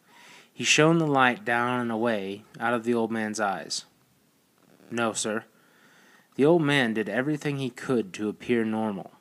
He 0.54 0.64
shone 0.64 1.00
the 1.00 1.08
light 1.08 1.44
down 1.44 1.80
and 1.80 1.92
away 1.92 2.44
out 2.60 2.74
of 2.74 2.84
the 2.84 2.94
old 2.94 3.12
man's 3.12 3.40
eyes. 3.40 3.86
No, 4.92 5.12
sir. 5.12 5.46
The 6.36 6.46
old 6.46 6.62
man 6.62 6.94
did 6.94 7.10
everything 7.10 7.58
he 7.58 7.70
could 7.70 8.14
to 8.14 8.30
appear 8.30 8.64
normal. 8.64 9.12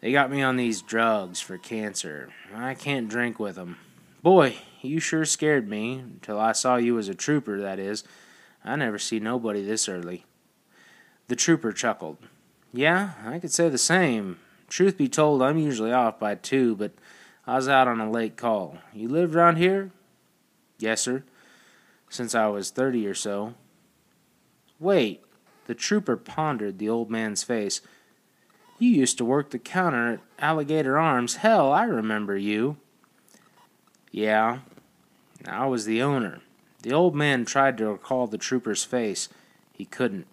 They 0.00 0.12
got 0.12 0.30
me 0.30 0.42
on 0.42 0.56
these 0.56 0.82
drugs 0.82 1.40
for 1.40 1.58
cancer. 1.58 2.28
I 2.54 2.74
can't 2.74 3.08
drink 3.08 3.38
with 3.38 3.58
'em. 3.58 3.78
Boy, 4.22 4.58
you 4.82 5.00
sure 5.00 5.24
scared 5.24 5.68
me 5.68 6.04
till 6.22 6.38
I 6.38 6.52
saw 6.52 6.76
you 6.76 6.98
as 6.98 7.08
a 7.08 7.14
trooper, 7.14 7.60
that 7.60 7.78
is. 7.78 8.04
I 8.64 8.76
never 8.76 8.98
see 8.98 9.18
nobody 9.18 9.64
this 9.64 9.88
early. 9.88 10.24
The 11.28 11.36
trooper 11.36 11.72
chuckled. 11.72 12.18
Yeah, 12.72 13.12
I 13.24 13.38
could 13.38 13.52
say 13.52 13.68
the 13.68 13.78
same. 13.78 14.38
Truth 14.68 14.98
be 14.98 15.08
told, 15.08 15.42
I'm 15.42 15.58
usually 15.58 15.92
off 15.92 16.18
by 16.18 16.34
two, 16.34 16.76
but 16.76 16.92
I 17.46 17.56
was 17.56 17.68
out 17.68 17.88
on 17.88 18.00
a 18.00 18.10
late 18.10 18.36
call. 18.36 18.78
You 18.92 19.08
live 19.08 19.34
round 19.34 19.56
here? 19.56 19.90
Yes, 20.78 21.02
sir. 21.02 21.24
Since 22.08 22.34
I 22.34 22.46
was 22.48 22.70
thirty 22.70 23.06
or 23.06 23.14
so. 23.14 23.54
Wait. 24.78 25.22
The 25.66 25.74
trooper 25.74 26.16
pondered 26.16 26.78
the 26.78 26.88
old 26.88 27.10
man's 27.10 27.42
face. 27.42 27.82
You 28.78 28.88
used 28.88 29.18
to 29.18 29.24
work 29.24 29.50
the 29.50 29.58
counter 29.58 30.14
at 30.14 30.20
Alligator 30.38 30.96
Arms. 30.96 31.36
Hell, 31.36 31.70
I 31.72 31.84
remember 31.84 32.38
you. 32.38 32.78
Yeah, 34.10 34.60
I 35.46 35.66
was 35.66 35.84
the 35.84 36.00
owner. 36.00 36.40
The 36.82 36.92
old 36.92 37.14
man 37.14 37.44
tried 37.44 37.76
to 37.78 37.88
recall 37.90 38.26
the 38.26 38.38
trooper's 38.38 38.84
face. 38.84 39.28
He 39.72 39.84
couldn't. 39.84 40.26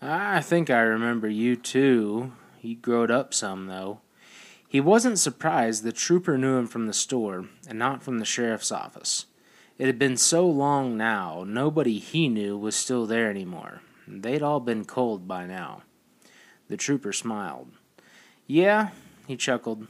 I 0.00 0.40
think 0.40 0.70
I 0.70 0.80
remember 0.80 1.28
you 1.28 1.56
too. 1.56 2.32
He 2.58 2.76
growed 2.76 3.10
up 3.10 3.34
some, 3.34 3.66
though. 3.66 4.00
He 4.66 4.80
wasn't 4.80 5.18
surprised 5.18 5.82
the 5.82 5.92
trooper 5.92 6.38
knew 6.38 6.56
him 6.56 6.66
from 6.66 6.86
the 6.86 6.94
store 6.94 7.46
and 7.68 7.78
not 7.78 8.02
from 8.02 8.20
the 8.20 8.24
sheriff's 8.24 8.72
office. 8.72 9.26
It 9.78 9.86
had 9.86 9.98
been 9.98 10.16
so 10.16 10.46
long 10.46 10.96
now, 10.96 11.44
nobody 11.46 11.98
he 11.98 12.28
knew 12.28 12.56
was 12.56 12.74
still 12.74 13.06
there 13.06 13.28
anymore. 13.28 13.82
They'd 14.08 14.42
all 14.42 14.60
been 14.60 14.84
cold 14.84 15.28
by 15.28 15.46
now. 15.46 15.82
The 16.68 16.76
trooper 16.76 17.12
smiled. 17.12 17.68
Yeah, 18.46 18.90
he 19.26 19.36
chuckled. 19.36 19.86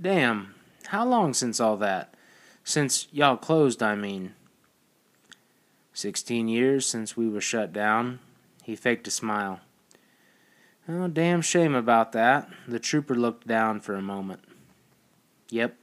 Damn, 0.00 0.54
how 0.86 1.04
long 1.04 1.34
since 1.34 1.58
all 1.58 1.76
that? 1.78 2.14
Since 2.62 3.08
y'all 3.10 3.36
closed, 3.36 3.82
I 3.82 3.96
mean. 3.96 4.34
Sixteen 5.92 6.46
years 6.46 6.86
since 6.86 7.16
we 7.16 7.28
were 7.28 7.40
shut 7.40 7.72
down. 7.72 8.20
He 8.62 8.76
faked 8.76 9.08
a 9.08 9.10
smile. 9.10 9.60
Oh, 10.88 11.08
damn 11.08 11.42
shame 11.42 11.74
about 11.74 12.12
that. 12.12 12.48
The 12.68 12.78
trooper 12.78 13.14
looked 13.14 13.46
down 13.46 13.80
for 13.80 13.94
a 13.94 14.02
moment. 14.02 14.40
Yep. 15.50 15.76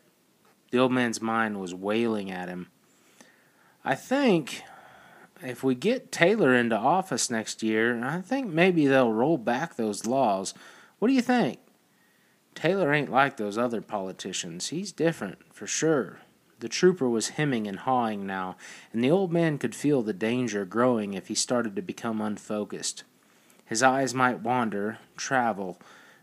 The 0.72 0.80
old 0.80 0.92
man's 0.92 1.22
mind 1.22 1.60
was 1.60 1.76
wailing 1.76 2.32
at 2.32 2.48
him. 2.48 2.68
I 3.88 3.94
think 3.94 4.64
if 5.44 5.64
we 5.64 5.76
get 5.76 6.12
Taylor 6.12 6.56
into 6.56 6.76
office 6.76 7.30
next 7.30 7.62
year, 7.62 8.04
I 8.04 8.20
think 8.22 8.52
maybe 8.52 8.88
they'll 8.88 9.14
roll 9.14 9.38
back 9.38 9.76
those 9.76 10.08
laws. 10.08 10.56
What 10.98 11.10
do 11.10 11.14
you 11.14 11.22
think? 11.22 11.60
Taylor 12.56 12.92
ain't 12.92 13.12
like 13.12 13.38
those 13.38 13.60
other 13.60 13.82
politicians. 13.82 14.70
He's 14.70 14.92
different, 14.92 15.38
for 15.54 15.68
sure. 15.68 16.20
The 16.62 16.70
trooper 16.70 17.08
was 17.08 17.30
hemming 17.30 17.68
and 17.68 17.78
hawing 17.78 18.26
now, 18.26 18.56
and 18.92 19.04
the 19.04 19.12
old 19.12 19.32
man 19.32 19.60
could 19.60 19.76
feel 19.76 20.02
the 20.02 20.14
danger 20.14 20.66
growing 20.66 21.14
if 21.14 21.28
he 21.28 21.36
started 21.36 21.76
to 21.76 21.82
become 21.84 22.22
unfocused. 22.22 23.04
His 23.66 23.84
eyes 23.84 24.16
might 24.16 24.40
wander, 24.40 24.98
travel, 25.16 25.78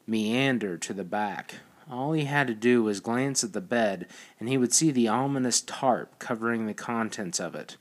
meander 0.05 0.77
to 0.79 0.93
the 0.93 1.05
back. 1.05 1.57
All 1.91 2.13
he 2.13 2.25
had 2.25 2.47
to 2.47 2.55
do 2.55 2.83
was 2.83 3.01
glance 3.01 3.43
at 3.43 3.53
the 3.53 3.61
bed, 3.61 4.07
and 4.39 4.49
he 4.49 4.57
would 4.57 4.73
see 4.73 4.91
the 4.91 5.09
ominous 5.09 5.61
tarp 5.61 6.19
covering 6.19 6.67
the 6.67 6.75
contents 6.75 7.41
of 7.41 7.55
it. 7.55 7.77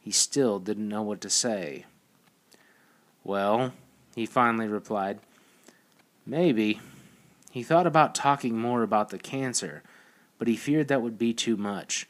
He 0.00 0.10
still 0.10 0.58
didn't 0.58 0.88
know 0.88 1.02
what 1.02 1.20
to 1.22 1.30
say. 1.30 1.84
Well, 3.24 3.72
he 4.14 4.26
finally 4.26 4.68
replied, 4.68 5.18
maybe. 6.24 6.80
He 7.50 7.62
thought 7.62 7.86
about 7.86 8.14
talking 8.14 8.58
more 8.58 8.82
about 8.82 9.08
the 9.08 9.18
cancer, 9.18 9.82
but 10.38 10.48
he 10.48 10.56
feared 10.56 10.88
that 10.88 11.02
would 11.02 11.18
be 11.18 11.32
too 11.32 11.56
much. 11.56 12.08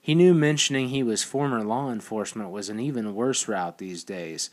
He 0.00 0.14
knew 0.14 0.34
mentioning 0.34 0.88
he 0.88 1.02
was 1.02 1.24
former 1.24 1.64
law 1.64 1.90
enforcement 1.90 2.50
was 2.50 2.68
an 2.68 2.78
even 2.78 3.14
worse 3.14 3.48
route 3.48 3.78
these 3.78 4.04
days. 4.04 4.50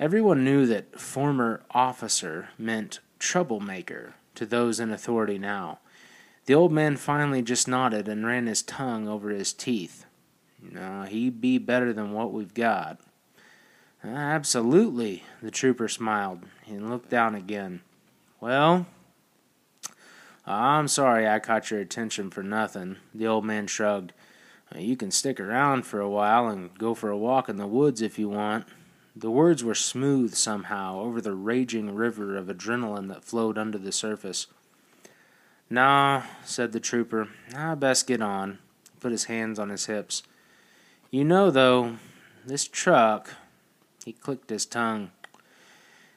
Everyone 0.00 0.42
knew 0.42 0.66
that 0.66 0.98
former 0.98 1.62
officer 1.70 2.48
meant 2.58 3.00
troublemaker 3.18 4.14
to 4.36 4.46
those 4.46 4.80
in 4.80 4.90
authority 4.90 5.38
now. 5.38 5.80
The 6.46 6.54
old 6.54 6.72
man 6.72 6.96
finally 6.96 7.42
just 7.42 7.66
nodded 7.66 8.08
and 8.08 8.24
ran 8.24 8.46
his 8.46 8.62
tongue 8.62 9.08
over 9.08 9.30
his 9.30 9.52
teeth. 9.52 10.06
No, 10.62 11.02
he'd 11.02 11.40
be 11.40 11.58
better 11.58 11.92
than 11.92 12.12
what 12.12 12.32
we've 12.32 12.54
got. 12.54 13.00
Ah, 14.04 14.08
absolutely, 14.08 15.24
the 15.42 15.50
trooper 15.50 15.88
smiled 15.88 16.44
and 16.66 16.88
looked 16.88 17.10
down 17.10 17.34
again. 17.34 17.80
Well, 18.40 18.86
I'm 20.46 20.86
sorry 20.86 21.26
I 21.26 21.40
caught 21.40 21.70
your 21.70 21.80
attention 21.80 22.30
for 22.30 22.42
nothing. 22.42 22.96
The 23.14 23.26
old 23.26 23.44
man 23.44 23.66
shrugged. 23.66 24.12
You 24.74 24.96
can 24.96 25.10
stick 25.10 25.40
around 25.40 25.86
for 25.86 26.00
a 26.00 26.10
while 26.10 26.48
and 26.48 26.76
go 26.78 26.94
for 26.94 27.10
a 27.10 27.18
walk 27.18 27.48
in 27.48 27.56
the 27.56 27.66
woods 27.66 28.02
if 28.02 28.18
you 28.18 28.28
want. 28.28 28.66
The 29.18 29.30
words 29.30 29.64
were 29.64 29.74
smooth 29.74 30.34
somehow 30.34 31.00
over 31.00 31.22
the 31.22 31.32
raging 31.32 31.94
river 31.94 32.36
of 32.36 32.48
adrenaline 32.48 33.08
that 33.08 33.24
flowed 33.24 33.56
under 33.56 33.78
the 33.78 33.90
surface. 33.90 34.46
Nah, 35.70 36.24
said 36.44 36.72
the 36.72 36.80
trooper. 36.80 37.28
I 37.56 37.74
best 37.76 38.06
get 38.06 38.20
on. 38.20 38.58
He 38.92 39.00
put 39.00 39.12
his 39.12 39.24
hands 39.24 39.58
on 39.58 39.70
his 39.70 39.86
hips. 39.86 40.22
You 41.10 41.24
know, 41.24 41.50
though, 41.50 41.96
this 42.44 42.68
truck. 42.68 43.30
He 44.04 44.12
clicked 44.12 44.50
his 44.50 44.66
tongue. 44.66 45.12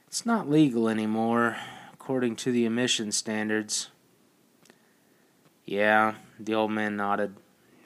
It's 0.08 0.26
not 0.26 0.50
legal 0.50 0.90
anymore, 0.90 1.56
according 1.94 2.36
to 2.38 2.52
the 2.52 2.66
emission 2.66 3.14
standards. 3.14 3.90
Yeah, 5.66 6.16
the 6.38 6.54
old 6.54 6.72
man 6.72 6.98
nodded. 6.98 7.36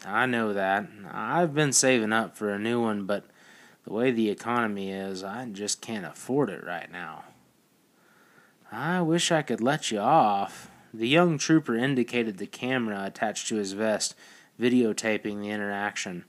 I 0.06 0.26
know 0.26 0.54
that. 0.54 0.88
I've 1.12 1.54
been 1.54 1.72
saving 1.72 2.14
up 2.14 2.36
for 2.36 2.50
a 2.50 2.60
new 2.60 2.82
one, 2.82 3.06
but 3.06 3.26
the 3.86 3.94
way 3.94 4.12
the 4.12 4.30
economy 4.30 4.92
is, 4.92 5.24
I 5.24 5.46
just 5.46 5.82
can't 5.82 6.06
afford 6.06 6.50
it 6.50 6.66
right 6.66 6.92
now. 6.92 7.26
I 8.72 9.02
wish 9.02 9.32
I 9.32 9.42
could 9.42 9.62
let 9.62 9.92
you 9.92 10.00
off. 10.00 10.70
The 10.94 11.08
young 11.08 11.38
trooper 11.38 11.76
indicated 11.76 12.38
the 12.38 12.48
camera 12.48 13.04
attached 13.06 13.48
to 13.48 13.56
his 13.56 13.74
vest, 13.74 14.16
videotaping 14.60 15.42
the 15.42 15.50
interaction. 15.50 16.26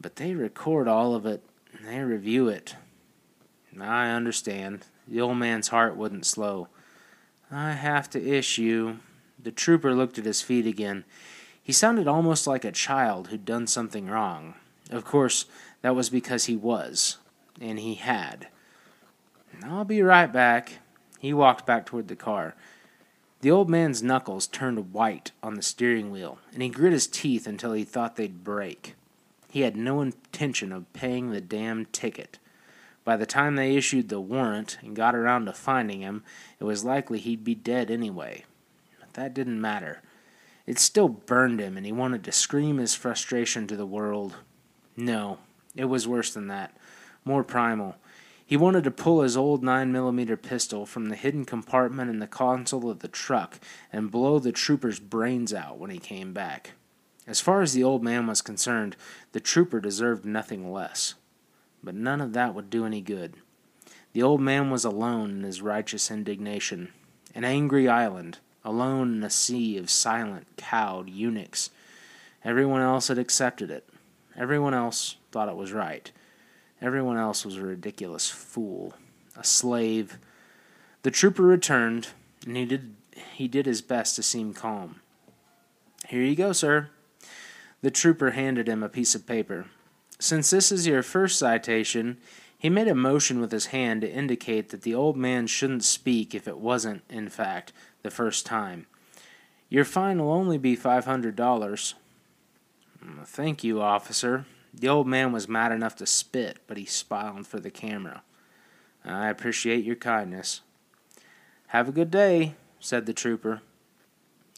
But 0.00 0.16
they 0.16 0.34
record 0.34 0.88
all 0.88 1.14
of 1.14 1.24
it, 1.24 1.42
they 1.84 2.00
review 2.00 2.48
it. 2.48 2.76
I 3.80 4.10
understand. 4.10 4.86
The 5.06 5.20
old 5.20 5.36
man's 5.36 5.68
heart 5.68 5.96
wouldn't 5.96 6.26
slow. 6.26 6.68
I 7.50 7.72
have 7.72 8.10
to 8.10 8.22
issue. 8.22 8.96
The 9.42 9.52
trooper 9.52 9.94
looked 9.94 10.18
at 10.18 10.24
his 10.24 10.42
feet 10.42 10.66
again. 10.66 11.04
He 11.62 11.72
sounded 11.72 12.08
almost 12.08 12.46
like 12.46 12.64
a 12.64 12.72
child 12.72 13.28
who'd 13.28 13.44
done 13.44 13.66
something 13.66 14.08
wrong. 14.08 14.54
Of 14.90 15.04
course, 15.04 15.46
that 15.82 15.94
was 15.94 16.10
because 16.10 16.46
he 16.46 16.56
was, 16.56 17.18
and 17.60 17.78
he 17.78 17.94
had. 17.94 18.48
I'll 19.62 19.84
be 19.84 20.02
right 20.02 20.32
back. 20.32 20.78
He 21.18 21.32
walked 21.32 21.66
back 21.66 21.86
toward 21.86 22.08
the 22.08 22.16
car. 22.16 22.54
The 23.40 23.50
old 23.50 23.68
man's 23.68 24.02
knuckles 24.02 24.46
turned 24.46 24.92
white 24.92 25.32
on 25.42 25.54
the 25.54 25.62
steering 25.62 26.10
wheel, 26.10 26.38
and 26.52 26.62
he 26.62 26.68
grit 26.68 26.92
his 26.92 27.06
teeth 27.06 27.46
until 27.46 27.72
he 27.72 27.84
thought 27.84 28.16
they'd 28.16 28.42
break. 28.42 28.94
He 29.50 29.60
had 29.60 29.76
no 29.76 30.00
intention 30.00 30.72
of 30.72 30.92
paying 30.92 31.30
the 31.30 31.40
damn 31.40 31.86
ticket. 31.86 32.38
By 33.04 33.16
the 33.16 33.26
time 33.26 33.54
they 33.54 33.76
issued 33.76 34.08
the 34.08 34.20
warrant 34.20 34.78
and 34.82 34.96
got 34.96 35.14
around 35.14 35.46
to 35.46 35.52
finding 35.52 36.00
him, 36.00 36.24
it 36.58 36.64
was 36.64 36.84
likely 36.84 37.20
he'd 37.20 37.44
be 37.44 37.54
dead 37.54 37.90
anyway. 37.90 38.44
But 38.98 39.14
that 39.14 39.32
didn't 39.32 39.60
matter. 39.60 40.02
It 40.66 40.78
still 40.80 41.08
burned 41.08 41.60
him, 41.60 41.76
and 41.76 41.86
he 41.86 41.92
wanted 41.92 42.24
to 42.24 42.32
scream 42.32 42.78
his 42.78 42.96
frustration 42.96 43.68
to 43.68 43.76
the 43.76 43.86
world. 43.86 44.34
No, 44.96 45.38
it 45.76 45.84
was 45.84 46.08
worse 46.08 46.32
than 46.32 46.48
that, 46.48 46.76
more 47.24 47.44
primal. 47.44 47.96
He 48.44 48.56
wanted 48.56 48.84
to 48.84 48.90
pull 48.92 49.22
his 49.22 49.36
old 49.36 49.62
9mm 49.62 50.40
pistol 50.40 50.86
from 50.86 51.08
the 51.08 51.16
hidden 51.16 51.44
compartment 51.44 52.10
in 52.10 52.20
the 52.20 52.28
console 52.28 52.88
of 52.88 53.00
the 53.00 53.08
truck 53.08 53.58
and 53.92 54.10
blow 54.10 54.38
the 54.38 54.52
trooper's 54.52 55.00
brains 55.00 55.52
out 55.52 55.78
when 55.78 55.90
he 55.90 55.98
came 55.98 56.32
back. 56.32 56.72
As 57.26 57.40
far 57.40 57.60
as 57.60 57.72
the 57.72 57.82
old 57.82 58.04
man 58.04 58.28
was 58.28 58.42
concerned, 58.42 58.96
the 59.32 59.40
trooper 59.40 59.80
deserved 59.80 60.24
nothing 60.24 60.72
less. 60.72 61.14
But 61.82 61.96
none 61.96 62.20
of 62.20 62.34
that 62.34 62.54
would 62.54 62.70
do 62.70 62.86
any 62.86 63.00
good. 63.00 63.34
The 64.12 64.22
old 64.22 64.40
man 64.40 64.70
was 64.70 64.84
alone 64.84 65.30
in 65.30 65.42
his 65.42 65.60
righteous 65.60 66.08
indignation. 66.10 66.92
An 67.34 67.44
angry 67.44 67.88
island, 67.88 68.38
alone 68.64 69.16
in 69.16 69.24
a 69.24 69.30
sea 69.30 69.76
of 69.76 69.90
silent, 69.90 70.46
cowed 70.56 71.10
eunuchs. 71.10 71.70
Everyone 72.44 72.80
else 72.80 73.08
had 73.08 73.18
accepted 73.18 73.72
it. 73.72 73.88
Everyone 74.36 74.72
else 74.72 75.16
thought 75.36 75.50
it 75.50 75.56
was 75.56 75.74
right. 75.74 76.10
Everyone 76.80 77.18
else 77.18 77.44
was 77.44 77.58
a 77.58 77.60
ridiculous 77.60 78.30
fool, 78.30 78.94
a 79.36 79.44
slave. 79.44 80.16
The 81.02 81.10
trooper 81.10 81.42
returned, 81.42 82.08
and 82.46 82.56
he 82.56 82.64
did 82.64 82.94
he 83.34 83.46
did 83.46 83.66
his 83.66 83.82
best 83.82 84.16
to 84.16 84.22
seem 84.22 84.54
calm. 84.54 85.00
Here 86.08 86.22
you 86.22 86.34
go, 86.34 86.52
sir. 86.52 86.88
The 87.82 87.90
trooper 87.90 88.30
handed 88.30 88.66
him 88.66 88.82
a 88.82 88.88
piece 88.88 89.14
of 89.14 89.26
paper. 89.26 89.66
Since 90.18 90.48
this 90.48 90.72
is 90.72 90.86
your 90.86 91.02
first 91.02 91.38
citation, 91.38 92.16
he 92.56 92.70
made 92.70 92.88
a 92.88 92.94
motion 92.94 93.38
with 93.38 93.52
his 93.52 93.66
hand 93.66 94.00
to 94.00 94.10
indicate 94.10 94.70
that 94.70 94.82
the 94.82 94.94
old 94.94 95.18
man 95.18 95.46
shouldn't 95.46 95.84
speak 95.84 96.34
if 96.34 96.48
it 96.48 96.56
wasn't, 96.56 97.02
in 97.10 97.28
fact, 97.28 97.74
the 98.02 98.10
first 98.10 98.46
time. 98.46 98.86
Your 99.68 99.84
fine 99.84 100.18
will 100.18 100.32
only 100.32 100.56
be 100.56 100.76
five 100.76 101.04
hundred 101.04 101.36
dollars. 101.36 101.94
Mm, 103.04 103.26
thank 103.26 103.62
you, 103.62 103.82
officer. 103.82 104.46
The 104.78 104.88
old 104.88 105.06
man 105.06 105.32
was 105.32 105.48
mad 105.48 105.72
enough 105.72 105.96
to 105.96 106.06
spit, 106.06 106.58
but 106.66 106.76
he 106.76 106.84
smiled 106.84 107.46
for 107.46 107.58
the 107.58 107.70
camera. 107.70 108.22
I 109.04 109.28
appreciate 109.28 109.84
your 109.84 109.96
kindness. 109.96 110.60
Have 111.68 111.88
a 111.88 111.92
good 111.92 112.10
day, 112.10 112.54
said 112.80 113.06
the 113.06 113.12
trooper. 113.12 113.62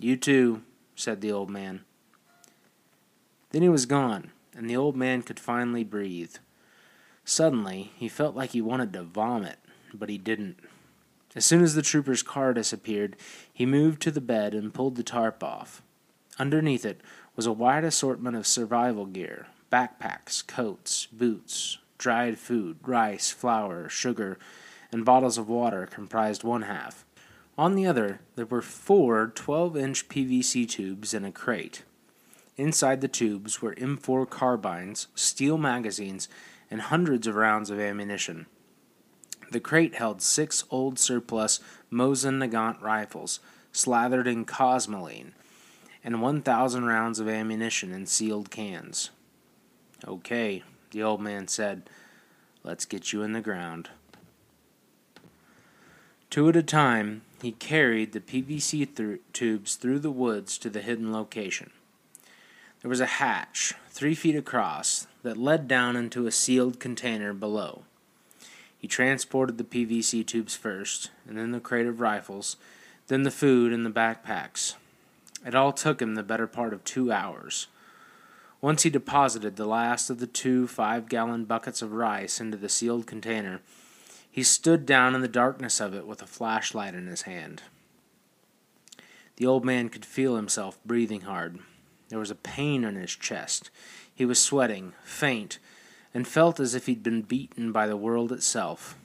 You 0.01 0.17
too, 0.17 0.63
said 0.97 1.21
the 1.21 1.33
old 1.33 1.51
man. 1.51 1.85
Then 3.51 3.63
he 3.63 3.69
was 3.69 3.87
gone 3.87 4.33
and 4.59 4.69
the 4.69 4.77
old 4.77 4.97
man 4.97 5.23
could 5.23 5.39
finally 5.39 5.85
breathe. 5.85 6.35
Suddenly, 7.25 7.93
he 7.95 8.09
felt 8.09 8.35
like 8.35 8.51
he 8.51 8.61
wanted 8.61 8.93
to 8.93 9.05
vomit, 9.05 9.59
but 9.95 10.09
he 10.09 10.19
didn't. 10.19 10.59
As 11.37 11.45
soon 11.45 11.63
as 11.63 11.77
the 11.77 11.83
trooper's 11.83 12.25
car 12.25 12.53
disappeared, 12.53 13.15
he 13.53 13.65
moved 13.65 14.03
to 14.03 14.11
the 14.11 14.21
bed 14.21 14.55
and 14.55 14.75
pulled 14.75 14.97
the 14.97 15.05
tarp 15.05 15.45
off. 15.45 15.81
Underneath 16.41 16.85
it 16.85 17.01
was 17.37 17.47
a 17.47 17.53
wide 17.53 17.85
assortment 17.85 18.37
of 18.37 18.49
survival 18.49 19.07
gear 19.07 19.47
backpacks, 19.71 20.47
coats, 20.47 21.07
boots, 21.07 21.79
dried 21.99 22.39
food, 22.39 22.79
rice, 22.83 23.31
flour, 23.31 23.89
sugar, 23.89 24.39
and 24.93 25.05
bottles 25.05 25.39
of 25.39 25.49
water 25.49 25.87
comprised 25.87 26.45
one 26.45 26.63
half. 26.63 27.05
On 27.57 27.75
the 27.75 27.87
other, 27.87 28.21
there 28.37 28.47
were 28.47 28.63
four 28.63 29.33
12 29.35 29.77
inch 29.77 30.09
PVC 30.09 30.69
tubes 30.69 31.13
and 31.13 31.27
a 31.27 31.33
crate. 31.33 31.83
Inside 32.57 33.01
the 33.01 33.09
tubes 33.09 33.61
were 33.61 33.75
M4 33.75 34.29
carbines, 34.29 35.09
steel 35.15 35.59
magazines, 35.59 36.29
and 36.71 36.81
hundreds 36.81 37.27
of 37.27 37.35
rounds 37.35 37.71
of 37.71 37.81
ammunition. 37.81 38.47
The 39.51 39.61
crate 39.61 39.95
held 39.95 40.21
six 40.21 40.65
old 40.71 40.99
surplus 40.99 41.61
Mosin 41.91 42.39
Nagant 42.39 42.81
rifles, 42.83 43.41
slathered 43.73 44.27
in 44.27 44.45
cosmoline, 44.45 45.33
and 46.05 46.21
1,000 46.21 46.85
rounds 46.85 47.19
of 47.19 47.29
ammunition 47.29 47.93
in 47.93 48.07
sealed 48.07 48.51
cans. 48.51 49.11
Okay, 50.07 50.63
the 50.91 51.03
old 51.03 51.21
man 51.21 51.49
said, 51.49 51.91
let's 52.63 52.85
get 52.85 53.13
you 53.13 53.23
in 53.23 53.33
the 53.33 53.41
ground. 53.41 53.91
Two 56.31 56.49
at 56.49 56.57
a 56.57 56.63
time, 56.63 57.23
he 57.43 57.53
carried 57.53 58.13
the 58.13 58.21
PVC 58.21 58.95
th- 58.95 59.21
tubes 59.33 59.75
through 59.75 59.99
the 59.99 60.11
woods 60.11 60.59
to 60.59 60.71
the 60.71 60.83
hidden 60.83 61.13
location. 61.13 61.71
There 62.81 62.89
was 62.89 63.01
a 63.01 63.07
hatch, 63.07 63.75
three 63.91 64.15
feet 64.15 64.37
across, 64.37 65.09
that 65.23 65.37
led 65.37 65.67
down 65.67 65.97
into 65.97 66.27
a 66.27 66.33
sealed 66.33 66.79
container 66.79 67.33
below. 67.33 67.83
He 68.79 68.87
transported 68.87 69.59
the 69.59 69.65
PVC 69.65 70.25
tubes 70.25 70.55
first, 70.55 71.11
and 71.27 71.37
then 71.37 71.51
the 71.51 71.61
crate 71.61 71.87
of 71.87 72.01
rifles, 72.01 72.57
then 73.09 73.25
the 73.25 73.31
food 73.33 73.73
and 73.73 73.85
the 73.85 73.91
backpacks. 73.91 74.75
It 75.45 75.55
all 75.55 75.73
took 75.73 76.01
him 76.01 76.15
the 76.15 76.23
better 76.23 76.47
part 76.47 76.73
of 76.73 76.85
two 76.85 77.11
hours. 77.11 77.67
Once 78.61 78.83
he 78.83 78.91
deposited 78.91 79.57
the 79.57 79.67
last 79.67 80.11
of 80.11 80.19
the 80.19 80.27
two 80.27 80.67
five 80.67 81.09
gallon 81.09 81.45
buckets 81.45 81.81
of 81.81 81.93
rice 81.93 82.41
into 82.41 82.57
the 82.57 82.69
sealed 82.69 83.07
container, 83.07 83.61
he 84.31 84.43
stood 84.43 84.85
down 84.85 85.15
in 85.15 85.21
the 85.21 85.29
darkness 85.29 85.81
of 85.81 85.95
it 85.95 86.07
with 86.07 86.21
a 86.23 86.27
flashlight 86.27 86.95
in 86.95 87.07
his 87.07 87.23
hand. 87.23 87.63
The 89.37 89.47
old 89.47 89.65
man 89.65 89.89
could 89.89 90.05
feel 90.05 90.35
himself 90.35 90.79
breathing 90.85 91.21
hard. 91.23 91.61
There 92.09 92.19
was 92.19 92.31
a 92.31 92.37
pain 92.37 92.83
in 92.83 92.97
his 92.97 93.15
chest. 93.15 93.71
He 94.13 94.25
was 94.25 94.41
sweating, 94.41 94.95
faint, 95.05 95.59
and 96.13 96.27
felt 96.27 96.59
as 96.59 96.75
if 96.75 96.87
he'd 96.87 97.05
been 97.05 97.23
beaten 97.23 97.71
by 97.71 97.87
the 97.87 97.97
world 97.97 98.33
itself. 98.33 98.97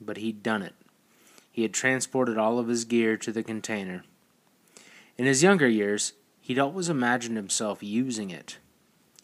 But 0.00 0.16
he'd 0.16 0.42
done 0.42 0.62
it. 0.62 0.74
He 1.52 1.62
had 1.62 1.74
transported 1.74 2.38
all 2.38 2.58
of 2.58 2.68
his 2.68 2.84
gear 2.84 3.18
to 3.18 3.30
the 3.32 3.42
container. 3.42 4.04
In 5.18 5.26
his 5.26 5.42
younger 5.42 5.68
years, 5.68 6.14
he'd 6.40 6.58
always 6.58 6.88
imagined 6.88 7.36
himself 7.36 7.82
using 7.82 8.30
it. 8.30 8.58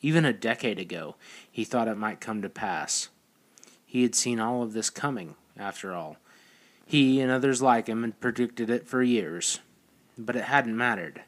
Even 0.03 0.25
a 0.25 0.33
decade 0.33 0.79
ago, 0.79 1.17
he 1.51 1.65
thought 1.65 1.89
it 1.89 1.97
might 1.97 2.21
come 2.21 2.43
to 2.43 2.49
pass. 2.49 3.09
He 3.85 4.03
had 4.03 4.15
seen 4.15 4.41
all 4.41 4.63
of 4.63 4.73
this 4.73 4.89
coming, 4.89 5.35
after 5.57 5.93
all. 5.93 6.17
He 6.87 7.21
and 7.21 7.31
others 7.31 7.61
like 7.61 7.87
him 7.87 8.03
had 8.03 8.21
predicted 8.21 8.71
it 8.71 8.89
for 8.89 9.03
years. 9.03 9.61
But 10.17 10.37
it 10.37 10.45
hadn't 10.45 10.77
mattered. 10.77 11.23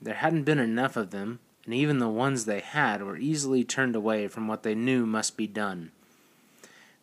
There 0.00 0.14
hadn't 0.14 0.44
been 0.44 0.58
enough 0.58 0.96
of 0.96 1.10
them, 1.10 1.40
and 1.64 1.74
even 1.74 1.98
the 1.98 2.08
ones 2.08 2.44
they 2.44 2.60
had 2.60 3.02
were 3.02 3.18
easily 3.18 3.62
turned 3.62 3.94
away 3.94 4.26
from 4.28 4.48
what 4.48 4.62
they 4.62 4.74
knew 4.74 5.04
must 5.06 5.36
be 5.36 5.46
done. 5.46 5.90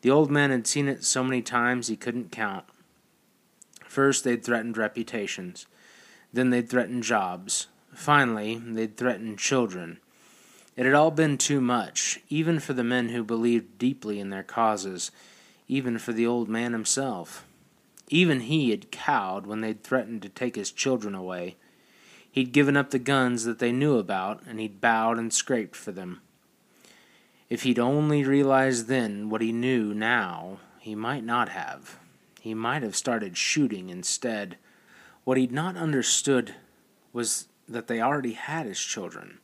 The 0.02 0.10
old 0.12 0.32
man 0.32 0.50
had 0.50 0.66
seen 0.68 0.88
it 0.88 1.04
so 1.04 1.24
many 1.24 1.42
times 1.42 1.88
he 1.88 1.96
couldn't 1.96 2.32
count. 2.32 2.66
First, 3.86 4.24
they'd 4.24 4.44
threatened 4.44 4.78
reputations. 4.78 5.68
Then 6.34 6.50
they'd 6.50 6.70
threatened 6.70 7.04
jobs. 7.04 7.68
Finally, 7.94 8.56
they'd 8.58 8.98
threatened 8.98 9.40
children. 9.40 10.00
It 10.76 10.86
had 10.86 10.94
all 10.94 11.12
been 11.12 11.38
too 11.38 11.62
much, 11.62 12.20
even 12.30 12.60
for 12.60 12.74
the 12.74 12.84
men 12.84 13.10
who 13.10 13.24
believed 13.24 13.78
deeply 13.78 14.20
in 14.20 14.30
their 14.30 14.44
causes, 14.44 15.10
even 15.68 15.98
for 15.98 16.12
the 16.12 16.28
old 16.28 16.50
man 16.50 16.74
himself. 16.74 17.46
Even 18.10 18.42
he 18.42 18.72
had 18.72 18.92
cowed 18.92 19.48
when 19.48 19.62
they'd 19.62 19.84
threatened 19.84 20.22
to 20.22 20.30
take 20.30 20.56
his 20.56 20.72
children 20.72 21.16
away. 21.16 21.56
He'd 22.30 22.52
given 22.52 22.76
up 22.76 22.90
the 22.90 23.00
guns 23.00 23.46
that 23.46 23.60
they 23.60 23.72
knew 23.72 23.98
about, 23.98 24.42
and 24.46 24.60
he'd 24.60 24.82
bowed 24.82 25.18
and 25.18 25.34
scraped 25.34 25.76
for 25.76 25.94
them. 25.94 26.22
If 27.50 27.64
he'd 27.64 27.80
only 27.80 28.24
realized 28.24 28.88
then 28.88 29.30
what 29.30 29.42
he 29.42 29.54
knew 29.54 29.94
now, 29.94 30.60
he 30.80 30.94
might 30.94 31.24
not 31.24 31.50
have. 31.50 31.98
he 32.42 32.54
might 32.54 32.84
have 32.84 32.96
started 32.96 33.38
shooting 33.38 33.90
instead. 33.90 34.58
What 35.24 35.38
he'd 35.38 35.52
not 35.52 35.78
understood 35.78 36.54
was 37.12 37.48
that 37.68 37.88
they 37.88 38.02
already 38.02 38.34
had 38.34 38.68
his 38.68 38.80
children. 38.80 39.40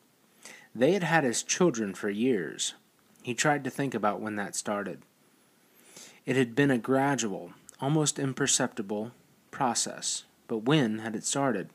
They 0.74 0.94
had 0.94 1.04
had 1.04 1.24
his 1.24 1.44
children 1.44 1.94
for 1.94 2.10
years. 2.10 2.76
He 3.24 3.34
tried 3.34 3.64
to 3.66 3.70
think 3.70 3.94
about 3.94 4.22
when 4.22 4.36
that 4.38 4.56
started. 4.56 5.02
It 6.26 6.36
had 6.36 6.56
been 6.56 6.72
a 6.72 6.78
gradual, 6.78 7.54
almost 7.80 8.20
imperceptible 8.20 9.12
process, 9.52 10.24
but 10.48 10.60
when 10.60 11.00
had 11.00 11.16
it 11.16 11.26
started? 11.26 11.70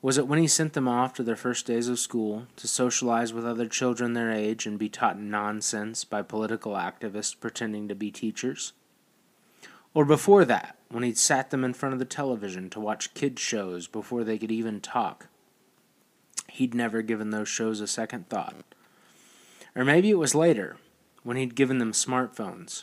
Was 0.00 0.18
it 0.18 0.28
when 0.28 0.38
he 0.38 0.46
sent 0.46 0.74
them 0.74 0.86
off 0.86 1.14
to 1.14 1.22
their 1.22 1.34
first 1.34 1.66
days 1.66 1.88
of 1.88 1.98
school 1.98 2.46
to 2.56 2.68
socialize 2.68 3.32
with 3.32 3.46
other 3.46 3.66
children 3.66 4.12
their 4.12 4.30
age 4.30 4.66
and 4.66 4.78
be 4.78 4.88
taught 4.88 5.18
nonsense 5.18 6.04
by 6.04 6.22
political 6.22 6.74
activists 6.74 7.38
pretending 7.38 7.88
to 7.88 7.94
be 7.94 8.10
teachers? 8.10 8.74
Or 9.94 10.04
before 10.04 10.44
that, 10.44 10.76
when 10.88 11.02
he'd 11.02 11.18
sat 11.18 11.50
them 11.50 11.64
in 11.64 11.74
front 11.74 11.94
of 11.94 11.98
the 11.98 12.04
television 12.04 12.70
to 12.70 12.80
watch 12.80 13.14
kids' 13.14 13.40
shows 13.40 13.88
before 13.88 14.22
they 14.22 14.38
could 14.38 14.52
even 14.52 14.80
talk? 14.80 15.27
He'd 16.58 16.74
never 16.74 17.02
given 17.02 17.30
those 17.30 17.48
shows 17.48 17.80
a 17.80 17.86
second 17.86 18.28
thought. 18.28 18.56
Or 19.76 19.84
maybe 19.84 20.10
it 20.10 20.18
was 20.18 20.34
later, 20.34 20.76
when 21.22 21.36
he'd 21.36 21.54
given 21.54 21.78
them 21.78 21.92
smartphones. 21.92 22.82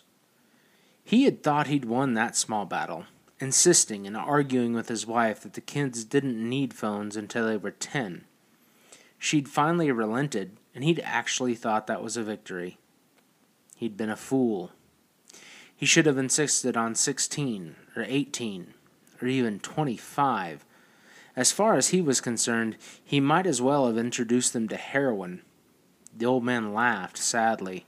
He 1.03 1.25
had 1.25 1.43
thought 1.43 1.67
he'd 1.67 1.83
won 1.83 2.13
that 2.13 2.37
small 2.37 2.63
battle 2.63 3.03
insisting 3.41 4.07
and 4.07 4.15
arguing 4.15 4.71
with 4.71 4.87
his 4.87 5.05
wife 5.05 5.41
that 5.41 5.55
the 5.55 5.59
kids 5.59 6.05
didn't 6.05 6.37
need 6.37 6.73
phones 6.73 7.17
until 7.17 7.45
they 7.45 7.57
were 7.57 7.69
10. 7.69 8.23
She'd 9.19 9.49
finally 9.49 9.91
relented, 9.91 10.55
and 10.73 10.85
he'd 10.85 11.01
actually 11.03 11.53
thought 11.53 11.85
that 11.87 12.01
was 12.01 12.15
a 12.15 12.23
victory. 12.23 12.77
He'd 13.75 13.97
been 13.97 14.09
a 14.09 14.15
fool. 14.15 14.71
He 15.75 15.85
should 15.85 16.05
have 16.05 16.17
insisted 16.17 16.77
on 16.77 16.95
16 16.95 17.75
or 17.97 18.05
18 18.07 18.73
or 19.21 19.27
even 19.27 19.59
25. 19.59 20.64
As 21.35 21.51
far 21.51 21.75
as 21.75 21.89
he 21.89 22.01
was 22.01 22.21
concerned, 22.21 22.77
he 23.03 23.19
might 23.19 23.45
as 23.45 23.61
well 23.61 23.87
have 23.87 23.97
introduced 23.97 24.53
them 24.53 24.67
to 24.69 24.77
heroin. 24.77 25.41
The 26.15 26.25
old 26.25 26.43
man 26.43 26.73
laughed 26.73 27.17
sadly. 27.17 27.85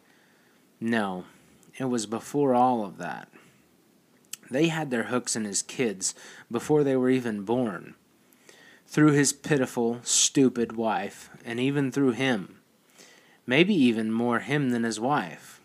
No, 0.82 1.26
it 1.78 1.86
was 1.86 2.06
before 2.06 2.54
all 2.54 2.84
of 2.84 2.98
that. 2.98 3.30
They 4.50 4.68
had 4.68 4.92
their 4.92 5.04
hooks 5.04 5.36
in 5.36 5.46
his 5.46 5.62
kids 5.62 6.14
before 6.52 6.84
they 6.84 6.96
were 6.96 7.10
even 7.10 7.44
born. 7.44 7.96
Through 8.86 9.12
his 9.12 9.34
pitiful, 9.34 10.00
stupid 10.04 10.76
wife, 10.76 11.30
and 11.46 11.60
even 11.60 11.92
through 11.92 12.12
him. 12.12 12.60
Maybe 13.46 13.74
even 13.74 14.12
more 14.12 14.40
him 14.40 14.70
than 14.70 14.84
his 14.84 15.00
wife. 15.00 15.62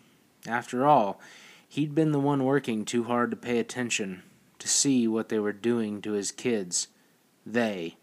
After 0.47 0.85
all, 0.85 1.19
he'd 1.69 1.95
been 1.95 2.11
the 2.11 2.19
one 2.19 2.43
working 2.43 2.85
too 2.85 3.05
hard 3.05 3.31
to 3.31 3.37
pay 3.37 3.59
attention, 3.59 4.23
to 4.59 4.67
see 4.67 5.07
what 5.07 5.29
they 5.29 5.39
were 5.39 5.53
doing 5.53 6.01
to 6.01 6.13
his 6.13 6.31
kids. 6.31 6.87
They, 7.45 7.97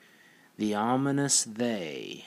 the 0.59 0.75
ominous 0.75 1.45
they. 1.45 2.25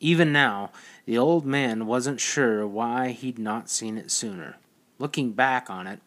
Even 0.00 0.32
now, 0.32 0.70
the 1.04 1.18
old 1.18 1.44
man 1.44 1.86
wasn't 1.86 2.20
sure 2.20 2.66
why 2.66 3.10
he'd 3.10 3.38
not 3.38 3.68
seen 3.68 3.98
it 3.98 4.10
sooner. 4.10 4.56
Looking 4.98 5.32
back 5.32 5.68
on 5.68 5.86
it, 5.86 6.00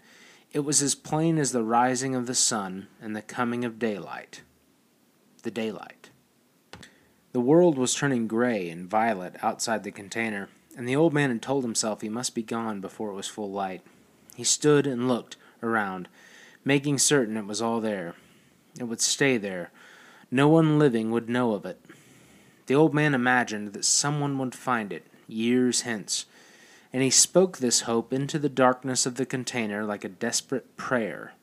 it 0.51 0.59
was 0.59 0.81
as 0.81 0.95
plain 0.95 1.37
as 1.37 1.51
the 1.51 1.63
rising 1.63 2.15
of 2.15 2.27
the 2.27 2.35
sun 2.35 2.87
and 3.01 3.15
the 3.15 3.21
coming 3.21 3.63
of 3.63 3.79
daylight. 3.79 4.41
The 5.43 5.51
daylight. 5.51 6.09
The 7.33 7.39
world 7.39 7.77
was 7.77 7.95
turning 7.95 8.27
gray 8.27 8.69
and 8.69 8.87
violet 8.87 9.35
outside 9.41 9.83
the 9.83 9.91
container, 9.91 10.49
and 10.77 10.87
the 10.87 10.95
old 10.95 11.13
man 11.13 11.29
had 11.29 11.41
told 11.41 11.63
himself 11.63 12.01
he 12.01 12.09
must 12.09 12.35
be 12.35 12.43
gone 12.43 12.81
before 12.81 13.09
it 13.09 13.15
was 13.15 13.27
full 13.27 13.51
light. 13.51 13.81
He 14.35 14.43
stood 14.43 14.85
and 14.85 15.07
looked 15.07 15.37
around, 15.63 16.07
making 16.63 16.99
certain 16.99 17.37
it 17.37 17.45
was 17.45 17.61
all 17.61 17.81
there. 17.81 18.15
It 18.79 18.83
would 18.83 19.01
stay 19.01 19.37
there. 19.37 19.71
No 20.33 20.47
one 20.47 20.79
living 20.79 21.11
would 21.11 21.29
know 21.29 21.53
of 21.53 21.63
it. 21.63 21.79
The 22.65 22.75
old 22.75 22.93
man 22.93 23.13
imagined 23.13 23.73
that 23.73 23.85
someone 23.85 24.37
would 24.39 24.55
find 24.55 24.91
it 24.91 25.05
years 25.27 25.81
hence 25.81 26.25
and 26.93 27.01
he 27.01 27.09
spoke 27.09 27.57
this 27.57 27.81
hope 27.81 28.13
into 28.13 28.37
the 28.37 28.49
darkness 28.49 29.07
of 29.07 29.15
the 29.15 29.25
container 29.25 29.83
like 29.83 30.03
a 30.03 30.09
desperate 30.09 30.77
prayer. 30.77 31.33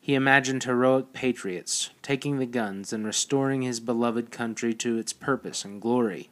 He 0.00 0.14
imagined 0.14 0.64
heroic 0.64 1.12
patriots 1.12 1.90
taking 2.02 2.38
the 2.38 2.46
guns 2.46 2.92
and 2.92 3.06
restoring 3.06 3.62
his 3.62 3.78
beloved 3.78 4.32
country 4.32 4.74
to 4.74 4.98
its 4.98 5.12
purpose 5.12 5.64
and 5.64 5.80
glory. 5.80 6.28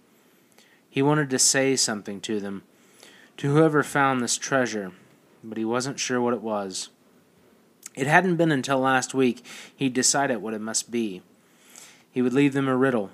He 0.90 1.00
wanted 1.00 1.30
to 1.30 1.38
say 1.38 1.76
something 1.76 2.20
to 2.22 2.40
them, 2.40 2.62
to 3.36 3.52
whoever 3.52 3.82
found 3.82 4.20
this 4.20 4.36
treasure, 4.36 4.92
but 5.42 5.58
he 5.58 5.64
wasn't 5.64 6.00
sure 6.00 6.20
what 6.20 6.34
it 6.34 6.42
was. 6.42 6.88
It 7.94 8.06
hadn't 8.08 8.36
been 8.36 8.52
until 8.52 8.78
last 8.78 9.14
week 9.14 9.44
he'd 9.74 9.92
decided 9.92 10.38
what 10.38 10.54
it 10.54 10.60
must 10.60 10.90
be. 10.90 11.22
He 12.14 12.22
would 12.22 12.32
leave 12.32 12.52
them 12.52 12.68
a 12.68 12.76
riddle, 12.76 13.10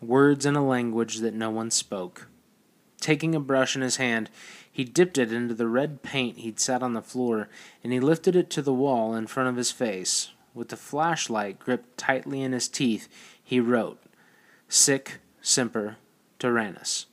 words 0.00 0.46
in 0.46 0.56
a 0.56 0.66
language 0.66 1.18
that 1.18 1.34
no 1.34 1.50
one 1.50 1.70
spoke. 1.70 2.28
Taking 2.98 3.34
a 3.34 3.40
brush 3.40 3.76
in 3.76 3.82
his 3.82 3.96
hand, 3.96 4.30
he 4.72 4.84
dipped 4.84 5.18
it 5.18 5.34
into 5.34 5.52
the 5.52 5.68
red 5.68 6.02
paint 6.02 6.38
he'd 6.38 6.58
set 6.58 6.82
on 6.82 6.94
the 6.94 7.02
floor, 7.02 7.50
and 7.84 7.92
he 7.92 8.00
lifted 8.00 8.34
it 8.34 8.48
to 8.48 8.62
the 8.62 8.72
wall 8.72 9.14
in 9.14 9.26
front 9.26 9.50
of 9.50 9.56
his 9.56 9.70
face. 9.70 10.30
With 10.54 10.70
the 10.70 10.78
flashlight 10.78 11.58
gripped 11.58 11.98
tightly 11.98 12.40
in 12.40 12.52
his 12.52 12.68
teeth, 12.68 13.06
he 13.44 13.60
wrote, 13.60 14.00
Sic 14.66 15.18
Semper 15.42 15.98
Tyrannis. 16.38 17.04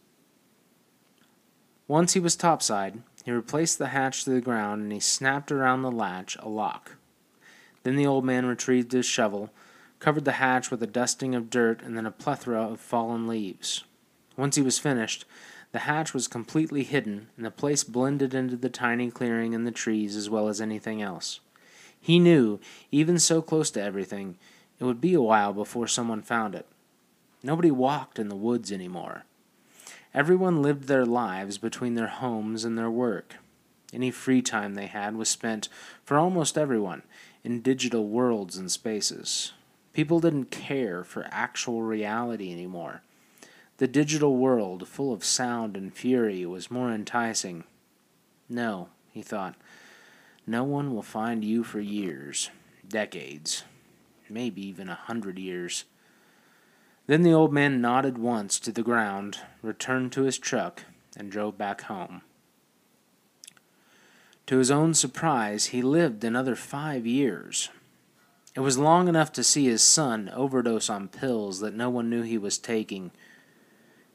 Once 1.86 2.14
he 2.14 2.22
was 2.22 2.38
topside, 2.38 3.04
he 3.26 3.32
replaced 3.32 3.78
the 3.78 3.88
hatch 3.88 4.24
to 4.24 4.30
the 4.30 4.40
ground 4.40 4.84
and 4.84 4.94
he 4.94 5.02
snapped 5.02 5.52
around 5.52 5.82
the 5.82 5.92
latch 5.92 6.38
a 6.40 6.48
lock. 6.48 6.96
Then 7.84 7.98
the 7.98 8.08
old 8.08 8.24
man 8.24 8.46
retrieved 8.46 8.94
his 8.94 9.06
shovel, 9.06 9.50
covered 10.00 10.26
the 10.26 10.34
hatch 10.34 10.72
with 10.72 10.82
a 10.82 10.88
dusting 10.88 11.36
of 11.36 11.50
dirt 11.50 11.82
and 11.82 11.98
then 11.98 12.06
a 12.06 12.12
plethora 12.12 12.62
of 12.62 12.80
fallen 12.80 13.28
leaves. 13.28 13.84
Once 14.38 14.56
he 14.56 14.62
was 14.62 14.80
finished, 14.80 15.26
the 15.72 15.80
hatch 15.80 16.14
was 16.14 16.28
completely 16.28 16.84
hidden, 16.84 17.28
and 17.38 17.46
the 17.46 17.52
place 17.52 17.84
blended 17.84 18.34
into 18.34 18.56
the 18.56 18.70
tiny 18.70 19.12
clearing 19.12 19.54
and 19.54 19.68
the 19.68 19.72
trees 19.72 20.16
as 20.16 20.30
well 20.30 20.48
as 20.48 20.60
anything 20.60 21.02
else. 21.02 21.42
He 22.02 22.18
knew, 22.18 22.60
even 22.92 23.20
so 23.20 23.42
close 23.42 23.70
to 23.72 23.82
everything, 23.82 24.38
it 24.80 24.86
would 24.86 25.02
be 25.02 25.14
a 25.14 25.22
while 25.22 25.54
before 25.54 25.88
someone 25.88 26.22
found 26.22 26.56
it. 26.56 26.66
Nobody 27.44 27.70
walked 27.70 28.18
in 28.18 28.30
the 28.30 28.36
woods 28.36 28.72
anymore. 28.72 29.26
Everyone 30.14 30.62
lived 30.62 30.88
their 30.88 31.06
lives 31.06 31.58
between 31.58 31.94
their 31.94 32.08
homes 32.08 32.66
and 32.66 32.78
their 32.78 32.90
work. 32.90 33.36
Any 33.94 34.12
free 34.12 34.42
time 34.42 34.74
they 34.74 34.88
had 34.88 35.16
was 35.16 35.30
spent, 35.30 35.70
for 36.04 36.18
almost 36.18 36.58
everyone, 36.58 37.04
in 37.44 37.62
digital 37.62 38.08
worlds 38.08 38.58
and 38.58 38.72
spaces. 38.72 39.54
People 40.00 40.22
didn't 40.22 40.50
care 40.50 41.04
for 41.04 41.28
actual 41.30 41.82
reality 41.82 42.54
anymore. 42.54 43.02
The 43.80 43.88
digital 43.90 44.38
world, 44.38 44.88
full 44.88 45.12
of 45.12 45.26
sound 45.26 45.76
and 45.76 45.94
fury, 45.94 46.46
was 46.46 46.72
more 46.72 46.90
enticing. 46.90 47.66
No, 48.48 48.88
he 49.12 49.22
thought, 49.22 49.56
no 50.48 50.64
one 50.64 50.96
will 50.96 51.04
find 51.04 51.44
you 51.44 51.66
for 51.66 51.82
years, 51.82 52.50
decades, 52.88 53.66
maybe 54.30 54.66
even 54.66 54.88
a 54.88 54.96
hundred 54.96 55.38
years. 55.38 55.84
Then 57.08 57.24
the 57.24 57.34
old 57.34 57.52
man 57.52 57.82
nodded 57.82 58.18
once 58.18 58.58
to 58.62 58.72
the 58.72 58.84
ground, 58.84 59.40
returned 59.62 60.14
to 60.14 60.24
his 60.24 60.38
truck, 60.38 60.86
and 61.18 61.30
drove 61.30 61.58
back 61.58 61.82
home. 61.82 62.22
To 64.46 64.60
his 64.60 64.72
own 64.72 64.94
surprise, 64.94 65.66
he 65.66 65.82
lived 65.82 66.24
another 66.24 66.56
five 66.56 67.06
years. 67.06 67.70
It 68.60 68.64
was 68.64 68.78
long 68.78 69.08
enough 69.08 69.32
to 69.32 69.44
see 69.44 69.68
his 69.68 69.82
son 69.82 70.30
overdose 70.36 70.90
on 70.90 71.08
pills 71.08 71.62
that 71.62 71.74
no 71.74 71.90
one 71.90 72.10
knew 72.10 72.24
he 72.24 72.38
was 72.38 72.58
taking 72.58 73.12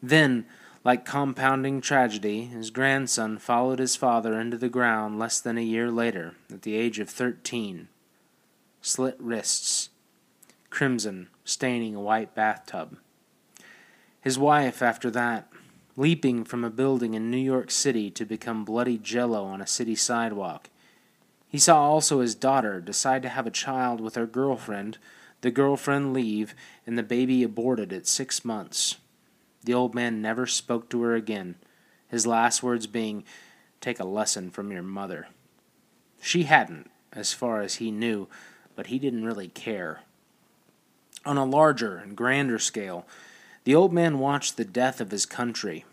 then, 0.02 0.44
like 0.84 1.06
compounding 1.06 1.80
tragedy, 1.80 2.42
his 2.42 2.68
grandson 2.68 3.38
followed 3.38 3.78
his 3.78 3.96
father 3.96 4.38
into 4.38 4.58
the 4.58 4.68
ground 4.68 5.18
less 5.18 5.40
than 5.40 5.56
a 5.56 5.62
year 5.62 5.90
later, 5.90 6.34
at 6.52 6.60
the 6.60 6.76
age 6.76 6.98
of 6.98 7.08
thirteen. 7.08 7.88
Slit 8.82 9.16
wrists, 9.18 9.88
crimson 10.68 11.30
staining 11.46 11.94
a 11.94 12.00
white 12.02 12.34
bathtub. 12.34 12.98
His 14.20 14.38
wife, 14.38 14.82
after 14.82 15.10
that, 15.12 15.48
leaping 15.96 16.44
from 16.44 16.64
a 16.64 16.70
building 16.70 17.14
in 17.14 17.30
New 17.30 17.38
York 17.38 17.70
City 17.70 18.10
to 18.10 18.26
become 18.26 18.66
bloody 18.66 18.98
jello 18.98 19.44
on 19.44 19.62
a 19.62 19.66
city 19.66 19.94
sidewalk. 19.94 20.68
He 21.54 21.60
saw 21.60 21.82
also 21.82 22.18
his 22.18 22.34
daughter 22.34 22.80
decide 22.80 23.22
to 23.22 23.28
have 23.28 23.46
a 23.46 23.50
child 23.52 24.00
with 24.00 24.16
her 24.16 24.26
girlfriend, 24.26 24.98
the 25.40 25.52
girlfriend 25.52 26.12
leave, 26.12 26.52
and 26.84 26.98
the 26.98 27.04
baby 27.04 27.44
aborted 27.44 27.92
at 27.92 28.08
six 28.08 28.44
months. 28.44 28.96
The 29.62 29.72
old 29.72 29.94
man 29.94 30.20
never 30.20 30.46
spoke 30.46 30.88
to 30.88 31.02
her 31.02 31.14
again, 31.14 31.54
his 32.08 32.26
last 32.26 32.64
words 32.64 32.88
being, 32.88 33.22
Take 33.80 34.00
a 34.00 34.04
lesson 34.04 34.50
from 34.50 34.72
your 34.72 34.82
mother. 34.82 35.28
She 36.20 36.42
hadn't, 36.42 36.90
as 37.12 37.32
far 37.32 37.60
as 37.60 37.76
he 37.76 37.92
knew, 37.92 38.26
but 38.74 38.88
he 38.88 38.98
didn't 38.98 39.24
really 39.24 39.46
care. 39.46 40.00
On 41.24 41.36
a 41.36 41.44
larger 41.44 41.98
and 41.98 42.16
grander 42.16 42.58
scale, 42.58 43.06
the 43.62 43.76
old 43.76 43.92
man 43.92 44.18
watched 44.18 44.56
the 44.56 44.64
death 44.64 45.00
of 45.00 45.12
his 45.12 45.24
country. 45.24 45.84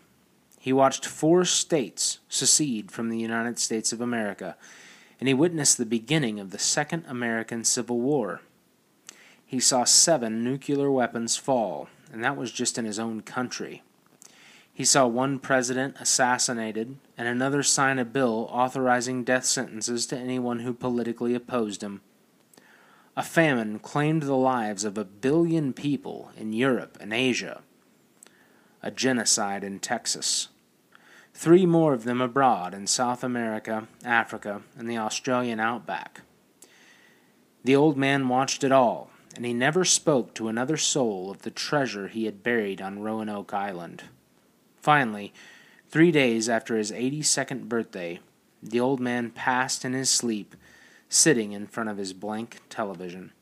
He 0.58 0.72
watched 0.72 1.06
four 1.06 1.44
states 1.44 2.18
secede 2.28 2.90
from 2.90 3.10
the 3.10 3.20
United 3.20 3.60
States 3.60 3.92
of 3.92 4.00
America, 4.00 4.56
and 5.22 5.28
he 5.28 5.34
witnessed 5.34 5.78
the 5.78 5.86
beginning 5.86 6.40
of 6.40 6.50
the 6.50 6.58
Second 6.58 7.04
American 7.06 7.62
Civil 7.62 8.00
War. 8.00 8.40
He 9.46 9.60
saw 9.60 9.84
seven 9.84 10.42
nuclear 10.42 10.90
weapons 10.90 11.36
fall, 11.36 11.88
and 12.12 12.24
that 12.24 12.36
was 12.36 12.50
just 12.50 12.76
in 12.76 12.84
his 12.84 12.98
own 12.98 13.20
country. 13.20 13.84
He 14.74 14.84
saw 14.84 15.06
one 15.06 15.38
president 15.38 15.94
assassinated 16.00 16.96
and 17.16 17.28
another 17.28 17.62
sign 17.62 18.00
a 18.00 18.04
bill 18.04 18.48
authorizing 18.50 19.22
death 19.22 19.44
sentences 19.44 20.06
to 20.06 20.18
anyone 20.18 20.58
who 20.58 20.74
politically 20.74 21.36
opposed 21.36 21.84
him. 21.84 22.00
A 23.16 23.22
famine 23.22 23.78
claimed 23.78 24.24
the 24.24 24.34
lives 24.34 24.82
of 24.82 24.98
a 24.98 25.04
billion 25.04 25.72
people 25.72 26.32
in 26.36 26.52
Europe 26.52 26.98
and 27.00 27.12
Asia. 27.12 27.62
A 28.82 28.90
genocide 28.90 29.62
in 29.62 29.78
Texas. 29.78 30.48
Three 31.34 31.66
more 31.66 31.92
of 31.92 32.04
them 32.04 32.20
abroad 32.20 32.74
in 32.74 32.86
South 32.86 33.24
America, 33.24 33.88
Africa, 34.04 34.62
and 34.78 34.88
the 34.88 34.98
Australian 34.98 35.60
outback. 35.60 36.20
The 37.64 37.74
old 37.76 37.96
man 37.96 38.28
watched 38.28 38.62
it 38.64 38.72
all, 38.72 39.10
and 39.34 39.44
he 39.44 39.54
never 39.54 39.84
spoke 39.84 40.34
to 40.34 40.48
another 40.48 40.76
soul 40.76 41.30
of 41.30 41.42
the 41.42 41.50
treasure 41.50 42.08
he 42.08 42.26
had 42.26 42.42
buried 42.42 42.80
on 42.80 43.02
Roanoke 43.02 43.54
Island. 43.54 44.04
Finally, 44.80 45.32
three 45.88 46.12
days 46.12 46.48
after 46.48 46.76
his 46.76 46.92
82nd 46.92 47.68
birthday, 47.68 48.20
the 48.62 48.80
old 48.80 49.00
man 49.00 49.30
passed 49.30 49.84
in 49.84 49.92
his 49.92 50.10
sleep, 50.10 50.54
sitting 51.08 51.52
in 51.52 51.66
front 51.66 51.88
of 51.88 51.98
his 51.98 52.12
blank 52.12 52.60
television. 52.68 53.32